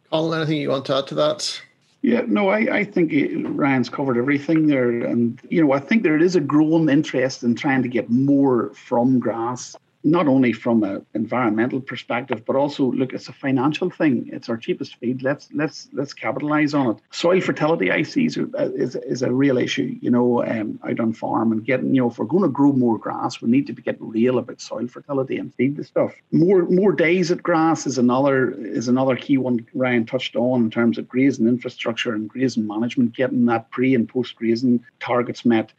Colin, 0.10 0.39
anything 0.39 0.62
you 0.62 0.70
want 0.70 0.86
to 0.86 0.98
add 0.98 1.08
to 1.08 1.15
that? 1.15 1.62
Yeah, 2.01 2.24
no, 2.27 2.50
I, 2.50 2.80
I 2.80 2.84
think 2.84 3.13
uh, 3.13 3.50
Ryan's 3.50 3.89
covered 3.89 4.18
everything 4.18 4.68
there. 4.68 4.89
And, 4.89 5.39
you 5.50 5.65
know, 5.65 5.72
I 5.72 5.80
think 5.80 6.03
there 6.03 6.18
is 6.18 6.36
a 6.36 6.42
growing 6.42 6.89
interest 6.89 7.44
in 7.44 7.56
trying 7.56 7.82
to 7.84 7.89
get 7.89 8.10
more 8.10 8.74
from 8.74 9.20
grass 9.20 9.75
not 10.03 10.27
only 10.27 10.51
from 10.51 10.83
an 10.83 11.05
environmental 11.13 11.79
perspective, 11.79 12.43
but 12.45 12.55
also 12.55 12.91
look, 12.91 13.13
it's 13.13 13.29
a 13.29 13.33
financial 13.33 13.89
thing. 13.89 14.29
It's 14.31 14.50
our 14.50 14.57
cheapest 14.57 14.98
feed. 14.98 15.24
Let's 15.24 15.50
let's 15.53 15.88
let's 15.93 16.13
capitalize 16.13 16.74
on 16.74 16.91
it. 16.91 16.98
Soil 17.12 17.39
fertility, 17.39 17.89
I 17.89 18.03
see, 18.03 18.25
is 18.25 18.38
is, 18.38 18.95
is 18.95 19.22
a 19.22 19.31
real 19.31 19.57
issue. 19.57 19.98
You 20.01 20.12
know, 20.12 20.43
um, 20.43 20.79
out 20.83 21.00
on 21.00 21.13
farm 21.13 21.51
and 21.53 21.63
getting 21.63 21.95
you 21.95 22.01
know, 22.01 22.10
if 22.10 22.17
we're 22.17 22.25
going 22.25 22.43
to 22.43 22.50
grow 22.50 22.74
more 22.74 22.98
grass, 22.98 23.41
we 23.41 23.50
need 23.50 23.67
to 23.67 23.74
get 23.74 23.95
real 24.00 24.39
about 24.39 24.60
soil 24.60 24.88
fertility 24.88 25.38
and 25.38 25.53
feed 25.55 25.77
the 25.77 25.83
stuff. 25.83 26.13
More 26.31 26.65
more 26.65 26.91
days 26.91 27.31
at 27.31 27.41
grass 27.41 27.88
is 27.88 27.98
another 27.98 28.51
is 28.51 28.89
another 28.89 29.15
key 29.15 29.38
one. 29.38 29.65
Ryan 29.74 30.05
touched 30.05 30.36
on 30.36 30.63
in 30.63 30.69
terms 30.69 30.98
of 30.98 31.07
grazing 31.07 31.48
infrastructure 31.48 32.13
and 32.13 32.27
grazing 32.27 32.68
management, 32.68 33.16
getting 33.16 33.46
that 33.46 33.72
pre 33.72 33.96
and 33.96 34.07
post 34.07 34.35
grazing 34.35 34.83
targets 35.00 35.46
met. 35.46 35.72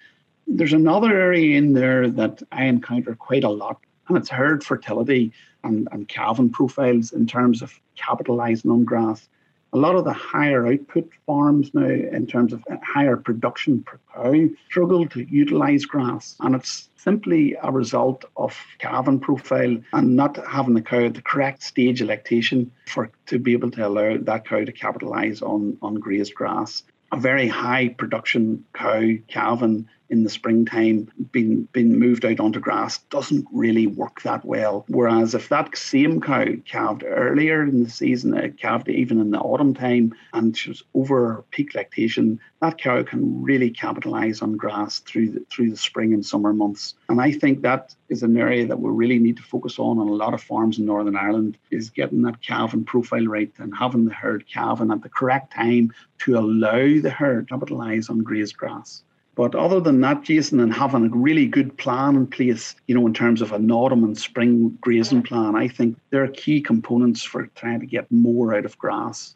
There's 0.46 0.74
another 0.74 1.10
area 1.10 1.56
in 1.56 1.72
there 1.72 2.08
that 2.08 2.42
I 2.52 2.64
encounter 2.64 3.14
quite 3.14 3.44
a 3.44 3.48
lot 3.48 3.78
and 4.08 4.16
it's 4.16 4.28
herd 4.28 4.64
fertility 4.64 5.32
and, 5.62 5.88
and 5.92 6.08
calving 6.08 6.50
profiles 6.50 7.12
in 7.12 7.26
terms 7.26 7.62
of 7.62 7.78
capitalizing 7.96 8.70
on 8.70 8.84
grass. 8.84 9.28
A 9.72 9.78
lot 9.78 9.96
of 9.96 10.04
the 10.04 10.12
higher 10.12 10.68
output 10.68 11.10
farms 11.26 11.74
now, 11.74 11.86
in 11.86 12.28
terms 12.28 12.52
of 12.52 12.62
uh, 12.70 12.76
higher 12.84 13.16
production 13.16 13.82
per 13.82 13.98
cow, 14.14 14.48
struggle 14.66 15.08
to 15.08 15.24
utilize 15.24 15.84
grass. 15.84 16.36
And 16.38 16.54
it's 16.54 16.88
simply 16.96 17.56
a 17.60 17.72
result 17.72 18.24
of 18.36 18.56
calving 18.78 19.18
profile 19.18 19.76
and 19.92 20.14
not 20.14 20.36
having 20.46 20.74
the 20.74 20.82
cow 20.82 21.06
at 21.06 21.14
the 21.14 21.22
correct 21.22 21.64
stage 21.64 22.00
of 22.00 22.08
lactation 22.08 22.70
for 22.86 23.10
to 23.26 23.38
be 23.40 23.52
able 23.52 23.72
to 23.72 23.86
allow 23.86 24.16
that 24.16 24.46
cow 24.46 24.64
to 24.64 24.72
capitalize 24.72 25.42
on, 25.42 25.76
on 25.82 25.96
grazed 25.96 26.34
grass. 26.36 26.84
A 27.10 27.16
very 27.16 27.48
high 27.48 27.88
production 27.88 28.64
cow, 28.74 29.02
calving, 29.26 29.88
in 30.10 30.22
the 30.22 30.30
springtime 30.30 31.08
being 31.32 31.66
being 31.72 31.98
moved 31.98 32.24
out 32.24 32.40
onto 32.40 32.60
grass 32.60 32.98
doesn't 33.10 33.46
really 33.52 33.86
work 33.86 34.22
that 34.22 34.44
well. 34.44 34.84
Whereas 34.88 35.34
if 35.34 35.48
that 35.48 35.76
same 35.76 36.20
cow 36.20 36.46
calved 36.64 37.04
earlier 37.06 37.62
in 37.62 37.84
the 37.84 37.90
season, 37.90 38.36
it 38.36 38.58
calved 38.58 38.88
even 38.88 39.20
in 39.20 39.30
the 39.30 39.38
autumn 39.38 39.74
time, 39.74 40.14
and 40.32 40.56
she 40.56 40.70
was 40.70 40.82
over 40.94 41.44
peak 41.50 41.74
lactation, 41.74 42.38
that 42.60 42.78
cow 42.78 43.02
can 43.02 43.42
really 43.42 43.70
capitalize 43.70 44.42
on 44.42 44.56
grass 44.56 44.98
through 45.00 45.30
the 45.30 45.44
through 45.50 45.70
the 45.70 45.76
spring 45.76 46.12
and 46.12 46.24
summer 46.24 46.52
months. 46.52 46.94
And 47.08 47.20
I 47.20 47.32
think 47.32 47.62
that 47.62 47.94
is 48.08 48.22
an 48.22 48.36
area 48.36 48.66
that 48.66 48.80
we 48.80 48.90
really 48.90 49.18
need 49.18 49.36
to 49.38 49.42
focus 49.42 49.78
on 49.78 49.98
on 49.98 50.08
a 50.08 50.12
lot 50.12 50.34
of 50.34 50.42
farms 50.42 50.78
in 50.78 50.86
Northern 50.86 51.16
Ireland 51.16 51.58
is 51.70 51.90
getting 51.90 52.22
that 52.22 52.42
calving 52.42 52.84
profile 52.84 53.26
right 53.26 53.52
and 53.58 53.74
having 53.74 54.04
the 54.04 54.14
herd 54.14 54.46
calving 54.46 54.90
at 54.90 55.02
the 55.02 55.08
correct 55.08 55.52
time 55.52 55.92
to 56.18 56.38
allow 56.38 57.00
the 57.00 57.14
herd 57.16 57.48
to 57.48 57.54
capitalize 57.54 58.08
on 58.08 58.22
grazed 58.22 58.56
grass. 58.56 59.02
But 59.36 59.54
other 59.54 59.80
than 59.80 60.00
that, 60.02 60.22
Jason, 60.22 60.60
and 60.60 60.72
having 60.72 61.06
a 61.06 61.16
really 61.16 61.46
good 61.46 61.76
plan 61.76 62.14
in 62.14 62.26
place, 62.26 62.76
you 62.86 62.94
know, 62.94 63.06
in 63.06 63.14
terms 63.14 63.42
of 63.42 63.52
an 63.52 63.70
autumn 63.70 64.04
and 64.04 64.16
spring 64.16 64.78
grazing 64.80 65.22
plan, 65.22 65.56
I 65.56 65.66
think 65.68 65.98
they're 66.10 66.28
key 66.28 66.60
components 66.60 67.22
for 67.22 67.46
trying 67.56 67.80
to 67.80 67.86
get 67.86 68.10
more 68.12 68.54
out 68.54 68.64
of 68.64 68.78
grass. 68.78 69.34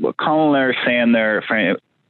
Well, 0.00 0.14
Colin 0.14 0.60
are 0.60 0.74
saying 0.84 1.12
there 1.12 1.42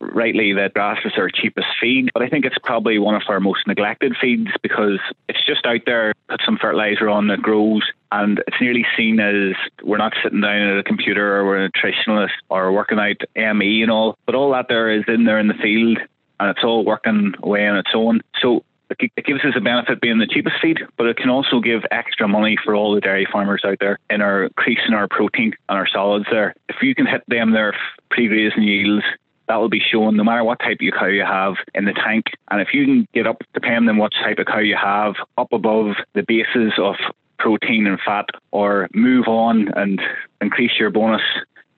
rightly 0.01 0.53
that 0.55 0.75
grass 0.75 0.99
is 1.05 1.13
our 1.17 1.29
cheapest 1.29 1.67
feed, 1.81 2.11
but 2.13 2.23
I 2.23 2.29
think 2.29 2.45
it's 2.45 2.59
probably 2.63 2.99
one 2.99 3.15
of 3.15 3.23
our 3.29 3.41
most 3.41 3.67
neglected 3.67 4.15
feeds 4.21 4.51
because 4.63 4.99
it's 5.29 5.45
just 5.47 5.67
out 5.67 5.81
there, 5.87 6.15
put 6.29 6.41
some 6.45 6.59
fertilizer 6.59 7.09
on 7.09 7.29
that 7.29 7.43
grows, 7.43 7.83
and 8.13 8.43
it's 8.47 8.57
nearly 8.61 8.87
seen 8.97 9.21
as 9.21 9.55
we're 9.83 9.99
not 9.99 10.15
sitting 10.23 10.41
down 10.41 10.63
at 10.63 10.79
a 10.79 10.83
computer 10.83 11.37
or 11.37 11.45
we're 11.45 11.65
a 11.65 11.71
nutritionist 11.71 12.31
or 12.49 12.73
working 12.73 12.99
out 12.99 13.17
ME 13.57 13.83
and 13.83 13.91
all, 13.91 14.17
but 14.27 14.35
all 14.35 14.53
that 14.53 14.67
there 14.69 14.91
is 14.91 15.05
in 15.09 15.25
there 15.25 15.39
in 15.39 15.49
the 15.49 15.55
field 15.55 15.99
and 16.41 16.51
it's 16.51 16.65
all 16.65 16.85
working 16.85 17.35
away 17.43 17.67
on 17.67 17.77
its 17.77 17.91
own. 17.95 18.21
So 18.41 18.65
it 18.91 19.25
gives 19.25 19.41
us 19.45 19.55
a 19.57 19.61
benefit 19.61 20.01
being 20.01 20.19
the 20.19 20.27
cheapest 20.27 20.57
feed, 20.61 20.79
but 20.97 21.07
it 21.07 21.17
can 21.17 21.31
also 21.31 21.61
give 21.61 21.83
extra 21.91 22.29
money 22.29 22.57
for 22.63 22.75
all 22.75 22.95
the 22.95 23.01
dairy 23.01 23.27
farmers 23.31 23.63
out 23.65 23.79
there 23.81 23.99
in 24.11 24.21
our 24.21 24.45
increasing 24.45 24.95
our 24.95 25.09
protein 25.09 25.55
and 25.69 25.79
our 25.79 25.89
solids 25.89 26.27
there. 26.31 26.55
If 26.69 26.77
you 26.83 26.95
can 26.95 27.07
hit 27.07 27.23
them 27.27 27.53
their 27.53 27.75
pre-grazing 28.11 28.63
yields, 28.63 29.05
that 29.49 29.57
will 29.57 29.69
be 29.69 29.81
shown 29.81 30.17
no 30.17 30.25
matter 30.25 30.45
what 30.45 30.59
type 30.61 30.79
of 30.81 30.99
cow 30.99 31.07
you 31.07 31.25
have 31.25 31.55
in 31.75 31.85
the 31.85 31.93
tank. 31.93 32.27
And 32.51 32.61
if 32.61 32.69
you 32.73 32.85
can 32.85 33.09
get 33.13 33.27
up, 33.27 33.43
depending 33.53 33.89
on 33.89 33.97
what 33.99 34.13
type 34.13 34.39
of 34.39 34.47
cow 34.47 34.61
you 34.61 34.77
have, 34.77 35.15
up 35.37 35.53
above 35.53 35.97
the 36.15 36.23
bases 36.23 36.73
of 36.79 36.95
protein 37.39 37.87
and 37.87 37.99
fat, 38.01 38.27
or 38.53 38.89
move 38.95 39.29
on 39.29 39.69
and 39.77 40.01
increase 40.41 40.73
your 40.79 40.91
bonus 40.91 41.23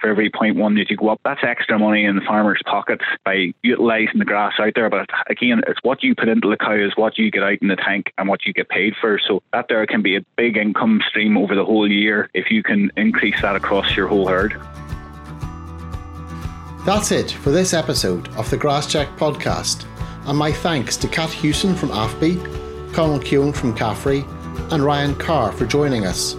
for 0.07 0.11
every 0.11 0.31
0.1 0.31 0.79
that 0.79 0.91
you 0.91 0.97
go 0.97 1.09
up. 1.09 1.21
That's 1.25 1.43
extra 1.43 1.79
money 1.79 2.05
in 2.05 2.17
the 2.17 2.23
farmer's 2.23 2.63
pockets 2.65 3.05
by 3.25 3.53
utilising 3.63 4.19
the 4.19 4.25
grass 4.25 4.55
out 4.59 4.73
there. 4.75 4.89
But 4.89 5.09
again, 5.29 5.63
it's 5.67 5.81
what 5.83 6.03
you 6.03 6.15
put 6.15 6.29
into 6.29 6.49
the 6.49 6.57
cow 6.57 6.75
is 6.75 6.93
what 6.97 7.19
you 7.19 7.31
get 7.31 7.43
out 7.43 7.59
in 7.61 7.69
the 7.69 7.77
tank 7.77 8.13
and 8.17 8.29
what 8.29 8.47
you 8.47 8.53
get 8.53 8.69
paid 8.69 8.95
for. 9.01 9.19
So 9.27 9.43
that 9.53 9.67
there 9.69 9.85
can 9.87 10.03
be 10.03 10.17
a 10.17 10.21
big 10.37 10.57
income 10.57 11.01
stream 11.09 11.37
over 11.37 11.55
the 11.55 11.65
whole 11.65 11.91
year 11.91 12.31
if 12.35 12.51
you 12.51 12.63
can 12.63 12.93
increase 12.97 13.41
that 13.43 13.57
across 13.57 13.97
your 13.97 14.07
whole 14.07 14.29
herd. 14.29 14.53
That's 16.85 17.11
it 17.11 17.33
for 17.33 17.51
this 17.51 17.75
episode 17.75 18.29
of 18.37 18.49
the 18.49 18.57
Grass 18.57 18.87
Check 18.87 19.09
podcast. 19.17 19.87
And 20.27 20.39
my 20.39 20.53
thanks 20.53 20.97
to 20.99 21.09
Kat 21.09 21.31
Hewson 21.31 21.75
from 21.75 21.89
AFBI, 21.89 22.93
Conal 22.93 23.19
Keown 23.19 23.53
from 23.53 23.75
CAFRE, 23.77 24.25
and 24.73 24.85
Ryan 24.85 25.17
Carr 25.17 25.51
for 25.51 25.67
joining 25.67 26.07
us. 26.07 26.37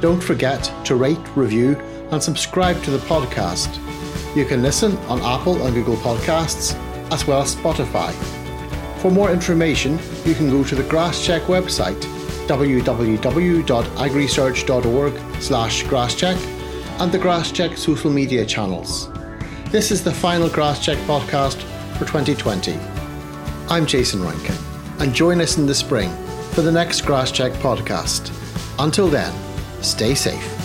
Don't 0.00 0.22
forget 0.22 0.72
to 0.84 0.94
rate, 0.94 1.18
review, 1.36 1.76
and 2.12 2.22
subscribe 2.22 2.80
to 2.84 2.90
the 2.90 2.98
podcast. 2.98 3.78
You 4.36 4.44
can 4.44 4.62
listen 4.62 4.96
on 5.08 5.20
Apple 5.20 5.66
and 5.66 5.74
Google 5.74 5.96
Podcasts, 5.96 6.74
as 7.10 7.26
well 7.26 7.42
as 7.42 7.56
Spotify. 7.56 8.12
For 9.00 9.10
more 9.10 9.32
information, 9.32 9.98
you 10.24 10.34
can 10.34 10.48
go 10.48 10.62
to 10.62 10.74
the 10.74 10.84
GrassCheck 10.84 11.46
website, 11.46 12.00
www.agrisearch.org 12.46 15.42
slash 15.42 15.82
grasscheck, 15.84 16.36
and 17.00 17.10
the 17.10 17.18
GrassCheck 17.18 17.76
social 17.76 18.10
media 18.10 18.46
channels. 18.46 19.10
This 19.70 19.90
is 19.90 20.04
the 20.04 20.12
final 20.12 20.48
GrassCheck 20.48 21.02
podcast 21.06 21.60
for 21.98 22.04
2020. 22.04 22.78
I'm 23.68 23.86
Jason 23.86 24.22
Rankin, 24.22 24.54
and 24.98 25.14
join 25.14 25.40
us 25.40 25.56
in 25.56 25.66
the 25.66 25.74
spring 25.74 26.10
for 26.52 26.60
the 26.60 26.70
next 26.70 27.06
Grass 27.06 27.32
Check 27.32 27.52
podcast. 27.54 28.30
Until 28.78 29.08
then, 29.08 29.32
stay 29.82 30.14
safe. 30.14 30.61